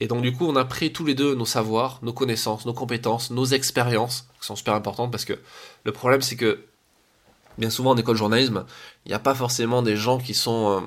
Et 0.01 0.07
donc 0.07 0.23
du 0.23 0.33
coup, 0.33 0.47
on 0.47 0.57
a 0.57 0.65
pris 0.65 0.93
tous 0.93 1.05
les 1.05 1.15
deux 1.15 1.35
nos 1.35 1.45
savoirs, 1.45 1.99
nos 2.03 2.13
connaissances, 2.13 2.65
nos 2.67 2.73
compétences, 2.73 3.31
nos 3.31 3.47
expériences, 3.47 4.29
qui 4.41 4.47
sont 4.47 4.57
super 4.57 4.75
importantes 4.75 5.11
parce 5.11 5.25
que 5.25 5.39
le 5.85 5.93
problème 5.93 6.23
c'est 6.23 6.37
que 6.37 6.61
bien 7.59 7.71
souvent 7.71 7.91
en 7.91 7.97
école 7.97 8.15
de 8.15 8.19
journalisme, 8.19 8.65
il 9.05 9.09
n'y 9.09 9.15
a 9.15 9.19
pas 9.19 9.35
forcément 9.35 9.83
des 9.83 9.97
gens 9.97 10.19
qui 10.19 10.35
sont... 10.35 10.79
Euh, 10.79 10.81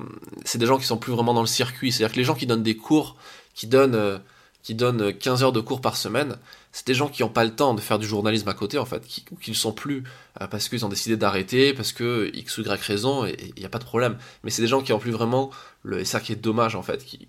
c'est 0.44 0.58
des 0.58 0.66
gens 0.66 0.78
qui 0.78 0.86
sont 0.86 0.96
plus 0.96 1.12
vraiment 1.12 1.34
dans 1.34 1.42
le 1.42 1.46
circuit. 1.46 1.92
C'est-à-dire 1.92 2.12
que 2.12 2.18
les 2.18 2.24
gens 2.24 2.34
qui 2.34 2.46
donnent 2.46 2.62
des 2.62 2.76
cours, 2.76 3.16
qui 3.54 3.66
donnent, 3.66 3.94
euh, 3.94 4.18
qui 4.62 4.74
donnent 4.74 5.12
15 5.12 5.42
heures 5.42 5.52
de 5.52 5.60
cours 5.60 5.80
par 5.80 5.96
semaine, 5.96 6.36
c'est 6.70 6.86
des 6.86 6.94
gens 6.94 7.08
qui 7.08 7.22
n'ont 7.22 7.28
pas 7.28 7.44
le 7.44 7.54
temps 7.54 7.74
de 7.74 7.80
faire 7.80 7.98
du 7.98 8.06
journalisme 8.06 8.48
à 8.48 8.54
côté, 8.54 8.78
en 8.78 8.84
fait, 8.84 9.04
qui, 9.04 9.24
qui 9.40 9.50
ne 9.50 9.56
sont 9.56 9.72
plus 9.72 10.04
euh, 10.40 10.46
parce 10.46 10.68
qu'ils 10.68 10.86
ont 10.86 10.88
décidé 10.88 11.16
d'arrêter, 11.16 11.74
parce 11.74 11.92
que 11.92 12.30
X 12.32 12.58
ou 12.58 12.62
Y 12.62 12.80
raison, 12.80 13.26
et 13.26 13.36
il 13.56 13.60
n'y 13.60 13.66
a 13.66 13.68
pas 13.68 13.80
de 13.80 13.84
problème. 13.84 14.16
Mais 14.44 14.50
c'est 14.50 14.62
des 14.62 14.68
gens 14.68 14.80
qui 14.80 14.92
n'ont 14.92 14.98
plus 14.98 15.10
vraiment, 15.10 15.50
le, 15.82 16.00
et 16.00 16.04
ça 16.04 16.20
qui 16.20 16.32
est 16.32 16.36
dommage, 16.36 16.76
en 16.76 16.82
fait, 16.82 17.04
qui, 17.04 17.28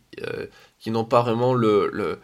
qui 0.79 0.91
n'ont 0.91 1.05
pas 1.05 1.21
vraiment 1.21 1.53
le, 1.53 2.19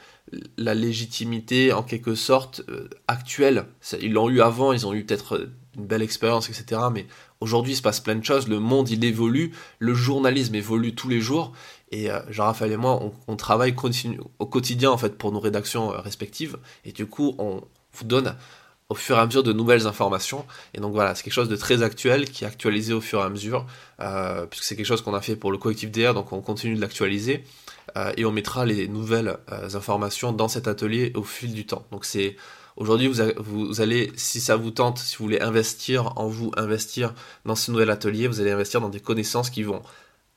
la 0.57 0.75
légitimité, 0.75 1.73
en 1.73 1.83
quelque 1.83 2.13
sorte, 2.13 2.61
actuelle. 3.07 3.65
Ils 3.99 4.13
l'ont 4.13 4.29
eu 4.29 4.41
avant, 4.41 4.73
ils 4.73 4.85
ont 4.85 4.93
eu 4.93 5.03
peut-être 5.03 5.49
une 5.75 5.85
belle 5.87 6.03
expérience, 6.03 6.49
etc. 6.49 6.81
Mais 6.93 7.07
aujourd'hui, 7.41 7.73
il 7.73 7.75
se 7.75 7.81
passe 7.81 7.99
plein 7.99 8.15
de 8.15 8.23
choses. 8.23 8.47
Le 8.47 8.59
monde, 8.59 8.89
il 8.89 9.03
évolue. 9.03 9.53
Le 9.79 9.93
journalisme 9.93 10.55
évolue 10.55 10.95
tous 10.95 11.09
les 11.09 11.21
jours. 11.21 11.53
Et 11.91 12.11
euh, 12.11 12.19
Jean-Raphaël 12.29 12.71
et 12.73 12.77
moi, 12.77 13.11
on, 13.27 13.35
travaille 13.35 13.75
au 14.39 14.45
quotidien, 14.45 14.91
en 14.91 14.97
fait, 14.97 15.17
pour 15.17 15.31
nos 15.31 15.39
rédactions 15.39 15.93
euh, 15.93 15.99
respectives. 15.99 16.57
Et 16.85 16.91
du 16.91 17.05
coup, 17.05 17.35
on 17.39 17.61
vous 17.93 18.05
donne 18.05 18.35
au 18.89 18.95
fur 18.95 19.17
et 19.17 19.19
à 19.19 19.25
mesure 19.25 19.43
de 19.43 19.53
nouvelles 19.53 19.85
informations. 19.87 20.45
Et 20.73 20.79
donc 20.79 20.93
voilà, 20.93 21.13
c'est 21.13 21.23
quelque 21.23 21.33
chose 21.33 21.49
de 21.49 21.55
très 21.55 21.83
actuel 21.83 22.29
qui 22.29 22.43
est 22.43 22.47
actualisé 22.47 22.91
au 22.93 23.01
fur 23.01 23.19
et 23.19 23.23
à 23.23 23.29
mesure, 23.29 23.65
euh, 23.99 24.47
puisque 24.47 24.63
c'est 24.63 24.75
quelque 24.75 24.87
chose 24.87 25.03
qu'on 25.03 25.13
a 25.13 25.21
fait 25.21 25.35
pour 25.35 25.51
le 25.51 25.59
collectif 25.59 25.91
DR, 25.91 26.13
donc 26.15 26.33
on 26.33 26.41
continue 26.41 26.75
de 26.75 26.81
l'actualiser. 26.81 27.43
Et 28.17 28.25
on 28.25 28.31
mettra 28.31 28.65
les 28.65 28.87
nouvelles 28.87 29.37
informations 29.73 30.31
dans 30.31 30.47
cet 30.47 30.67
atelier 30.67 31.11
au 31.15 31.23
fil 31.23 31.53
du 31.53 31.65
temps. 31.65 31.85
Donc 31.91 32.05
c'est 32.05 32.35
Aujourd'hui, 32.79 33.11
vous, 33.37 33.81
allez, 33.81 34.09
si 34.15 34.39
ça 34.39 34.55
vous 34.55 34.71
tente, 34.71 34.99
si 34.99 35.17
vous 35.17 35.25
voulez 35.25 35.41
investir 35.41 36.17
en 36.17 36.29
vous, 36.29 36.53
investir 36.55 37.13
dans 37.43 37.55
ce 37.55 37.71
nouvel 37.71 37.89
atelier, 37.89 38.25
vous 38.27 38.39
allez 38.39 38.51
investir 38.51 38.79
dans 38.79 38.87
des 38.87 39.01
connaissances 39.01 39.49
qui 39.49 39.63
vont 39.63 39.81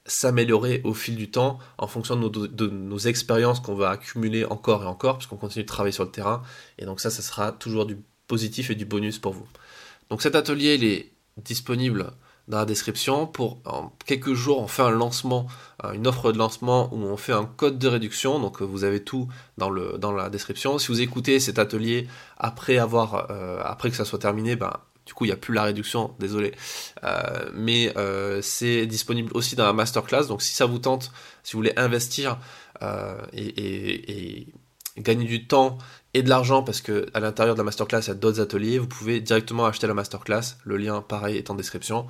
s'améliorer 0.07 0.81
au 0.83 0.93
fil 0.93 1.15
du 1.15 1.31
temps 1.31 1.61
en 1.79 1.87
fonction 1.87 2.17
de 2.17 2.67
nos, 2.67 2.99
expériences 2.99 3.61
qu'on 3.61 3.77
va 3.77 3.91
accumuler 3.91 4.45
encore 4.45 4.83
et 4.83 4.87
encore, 4.87 5.19
puisqu'on 5.19 5.37
continue 5.37 5.63
de 5.63 5.69
travailler 5.69 5.93
sur 5.93 6.03
le 6.03 6.11
terrain. 6.11 6.43
Et 6.79 6.85
donc 6.85 6.99
ça, 6.99 7.11
ça 7.11 7.23
sera 7.23 7.53
toujours 7.53 7.87
du 7.87 7.97
positif 8.27 8.71
et 8.71 8.75
du 8.75 8.87
bonus 8.87 9.21
pour 9.21 9.35
vous. 9.35 9.47
Donc 10.11 10.21
cet 10.21 10.35
atelier, 10.35 10.75
il 10.75 10.85
est 10.85 11.13
disponible 11.37 12.13
dans 12.49 12.59
la 12.59 12.65
description. 12.65 13.27
Pour 13.27 13.61
en 13.65 13.93
quelques 14.07 14.35
jours, 14.35 14.61
on 14.61 14.67
fait 14.67 14.83
un 14.83 14.91
lancement, 14.91 15.47
euh, 15.85 15.93
une 15.93 16.07
offre 16.07 16.33
de 16.33 16.39
lancement 16.39 16.93
où 16.93 16.99
on 16.99 17.17
fait 17.17 17.33
un 17.33 17.45
code 17.45 17.79
de 17.79 17.89
réduction. 17.89 18.39
Donc 18.39 18.61
euh, 18.61 18.65
vous 18.65 18.85
avez 18.85 19.03
tout 19.03 19.29
dans, 19.59 19.71
le, 19.71 19.97
dans 19.99 20.13
la 20.13 20.31
description. 20.31 20.79
Si 20.79 20.89
vous 20.89 21.01
écoutez 21.01 21.41
cet 21.41 21.59
atelier 21.59 22.09
après 22.39 22.79
avoir, 22.79 23.31
euh, 23.31 23.61
après 23.65 23.91
que 23.91 23.97
ça 23.97 24.05
soit 24.05 24.19
terminé, 24.19 24.57
ben, 24.57 24.73
du 25.07 25.15
coup, 25.15 25.25
il 25.25 25.29
n'y 25.29 25.35
a 25.35 25.37
plus 25.37 25.53
la 25.53 25.65
réduction, 25.65 26.15
désolé. 26.21 26.53
mais 27.55 27.93
c'est 28.41 28.87
disponible 28.87 29.33
aussi 29.35 29.57
dans 29.57 29.67
la 29.67 29.73
masterclass. 29.73 30.29
Donc, 30.29 30.43
si 30.43 30.55
ça 30.55 30.65
vous 30.65 30.79
tente, 30.79 31.11
si 31.43 31.55
vous 31.55 31.59
voulez 31.59 31.73
investir 31.77 32.39
et, 33.33 34.47
gagner 34.99 35.25
du 35.25 35.47
temps 35.47 35.79
et 36.15 36.23
de 36.23 36.29
l'argent, 36.29 36.63
parce 36.63 36.81
que 36.81 37.07
à 37.15 37.21
l'intérieur 37.21 37.55
de 37.55 37.61
la 37.61 37.65
masterclass, 37.65 38.01
il 38.03 38.09
y 38.09 38.11
a 38.11 38.15
d'autres 38.15 38.41
ateliers, 38.41 38.79
vous 38.79 38.87
pouvez 38.87 39.21
directement 39.21 39.65
acheter 39.65 39.87
la 39.87 39.95
masterclass. 39.95 40.57
Le 40.65 40.77
lien, 40.77 41.01
pareil, 41.01 41.37
est 41.37 41.51
en 41.51 41.55
description. 41.55 42.07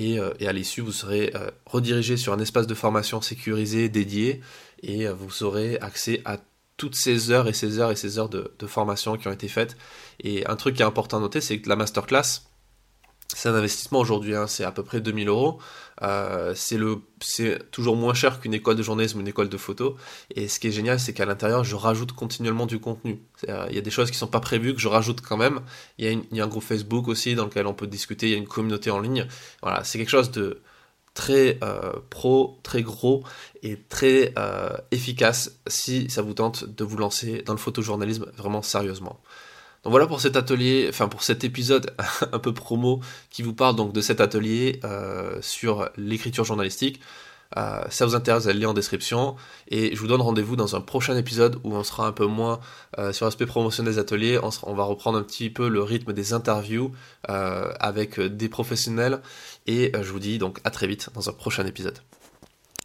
Euh, 0.00 0.32
et, 0.38 0.48
à 0.48 0.52
l'issue, 0.52 0.80
vous 0.80 0.92
serez 0.92 1.32
euh, 1.34 1.50
redirigé 1.66 2.16
sur 2.16 2.32
un 2.32 2.38
espace 2.38 2.66
de 2.66 2.74
formation 2.74 3.20
sécurisé 3.20 3.88
dédié 3.88 4.40
et 4.82 5.06
euh, 5.08 5.14
vous 5.14 5.42
aurez 5.42 5.78
accès 5.80 6.22
à 6.24 6.38
toutes 6.76 6.94
ces 6.94 7.32
heures 7.32 7.48
et 7.48 7.52
ces 7.52 7.80
heures 7.80 7.90
et 7.90 7.96
ces 7.96 8.18
heures 8.18 8.28
de, 8.28 8.52
formation 8.66 9.16
qui 9.16 9.26
ont 9.26 9.32
été 9.32 9.48
faites. 9.48 9.76
Et 10.20 10.46
un 10.46 10.56
truc 10.56 10.76
qui 10.76 10.82
est 10.82 10.86
important 10.86 11.18
à 11.18 11.20
noter, 11.20 11.40
c'est 11.40 11.60
que 11.60 11.68
la 11.68 11.76
masterclass, 11.76 12.42
c'est 13.34 13.48
un 13.48 13.54
investissement 13.54 13.98
aujourd'hui, 13.98 14.36
hein, 14.36 14.46
c'est 14.46 14.64
à 14.64 14.70
peu 14.70 14.84
près 14.84 15.00
2000 15.00 15.28
euros. 15.28 15.58
Euh, 16.02 16.54
c'est 16.54 17.70
toujours 17.70 17.96
moins 17.96 18.14
cher 18.14 18.40
qu'une 18.40 18.54
école 18.54 18.76
de 18.76 18.82
journalisme 18.82 19.18
ou 19.18 19.20
une 19.20 19.28
école 19.28 19.48
de 19.48 19.56
photo. 19.56 19.96
Et 20.34 20.48
ce 20.48 20.60
qui 20.60 20.68
est 20.68 20.72
génial, 20.72 21.00
c'est 21.00 21.12
qu'à 21.12 21.26
l'intérieur, 21.26 21.64
je 21.64 21.76
rajoute 21.76 22.12
continuellement 22.12 22.66
du 22.66 22.78
contenu. 22.78 23.20
Il 23.46 23.74
y 23.74 23.78
a 23.78 23.80
des 23.80 23.90
choses 23.90 24.10
qui 24.10 24.16
sont 24.16 24.26
pas 24.26 24.40
prévues 24.40 24.74
que 24.74 24.80
je 24.80 24.88
rajoute 24.88 25.20
quand 25.20 25.36
même. 25.36 25.60
Il 25.98 26.24
y, 26.32 26.40
a 26.40 26.44
un 26.44 26.48
groupe 26.48 26.62
Facebook 26.62 27.08
aussi 27.08 27.34
dans 27.34 27.44
lequel 27.44 27.66
on 27.66 27.74
peut 27.74 27.86
discuter. 27.86 28.26
Il 28.26 28.32
y 28.32 28.34
a 28.34 28.38
une 28.38 28.48
communauté 28.48 28.90
en 28.90 29.00
ligne. 29.00 29.26
Voilà, 29.62 29.84
c'est 29.84 29.98
quelque 29.98 30.10
chose 30.10 30.30
de 30.30 30.62
très 31.14 31.58
euh, 31.64 31.92
pro, 32.10 32.58
très 32.62 32.82
gros 32.82 33.24
et 33.64 33.76
très 33.88 34.32
euh, 34.38 34.70
efficace 34.92 35.58
si 35.66 36.08
ça 36.10 36.22
vous 36.22 36.34
tente 36.34 36.64
de 36.64 36.84
vous 36.84 36.96
lancer 36.96 37.42
dans 37.42 37.54
le 37.54 37.58
photojournalisme 37.58 38.26
vraiment 38.36 38.62
sérieusement. 38.62 39.18
Donc 39.84 39.92
voilà 39.92 40.06
pour 40.06 40.20
cet 40.20 40.36
atelier, 40.36 40.86
enfin 40.88 41.08
pour 41.08 41.22
cet 41.22 41.44
épisode 41.44 41.94
un 42.32 42.38
peu 42.38 42.52
promo 42.52 43.00
qui 43.30 43.42
vous 43.42 43.54
parle 43.54 43.76
donc 43.76 43.92
de 43.92 44.00
cet 44.00 44.20
atelier 44.20 44.80
euh, 44.84 45.38
sur 45.40 45.88
l'écriture 45.96 46.44
journalistique. 46.44 47.00
Euh, 47.56 47.82
ça 47.88 48.04
vous 48.04 48.14
intéresse, 48.14 48.44
le 48.44 48.52
lien 48.52 48.68
en 48.68 48.74
description. 48.74 49.36
Et 49.68 49.94
je 49.94 50.00
vous 50.00 50.06
donne 50.06 50.20
rendez-vous 50.20 50.56
dans 50.56 50.76
un 50.76 50.82
prochain 50.82 51.16
épisode 51.16 51.58
où 51.64 51.74
on 51.74 51.82
sera 51.82 52.06
un 52.06 52.12
peu 52.12 52.26
moins 52.26 52.60
euh, 52.98 53.12
sur 53.12 53.24
l'aspect 53.24 53.46
promotionnel 53.46 53.94
des 53.94 53.98
ateliers. 53.98 54.38
On, 54.42 54.50
on, 54.64 54.74
va 54.74 54.84
reprendre 54.84 55.16
un 55.16 55.22
petit 55.22 55.48
peu 55.48 55.68
le 55.68 55.82
rythme 55.82 56.12
des 56.12 56.34
interviews 56.34 56.92
avec 57.26 58.20
des 58.20 58.48
professionnels. 58.48 59.20
Et 59.66 59.92
je 59.94 60.12
vous 60.12 60.18
dis 60.18 60.38
donc 60.38 60.58
à 60.64 60.70
très 60.70 60.86
vite 60.86 61.08
dans 61.14 61.30
un 61.30 61.32
prochain 61.32 61.64
épisode. 61.64 61.98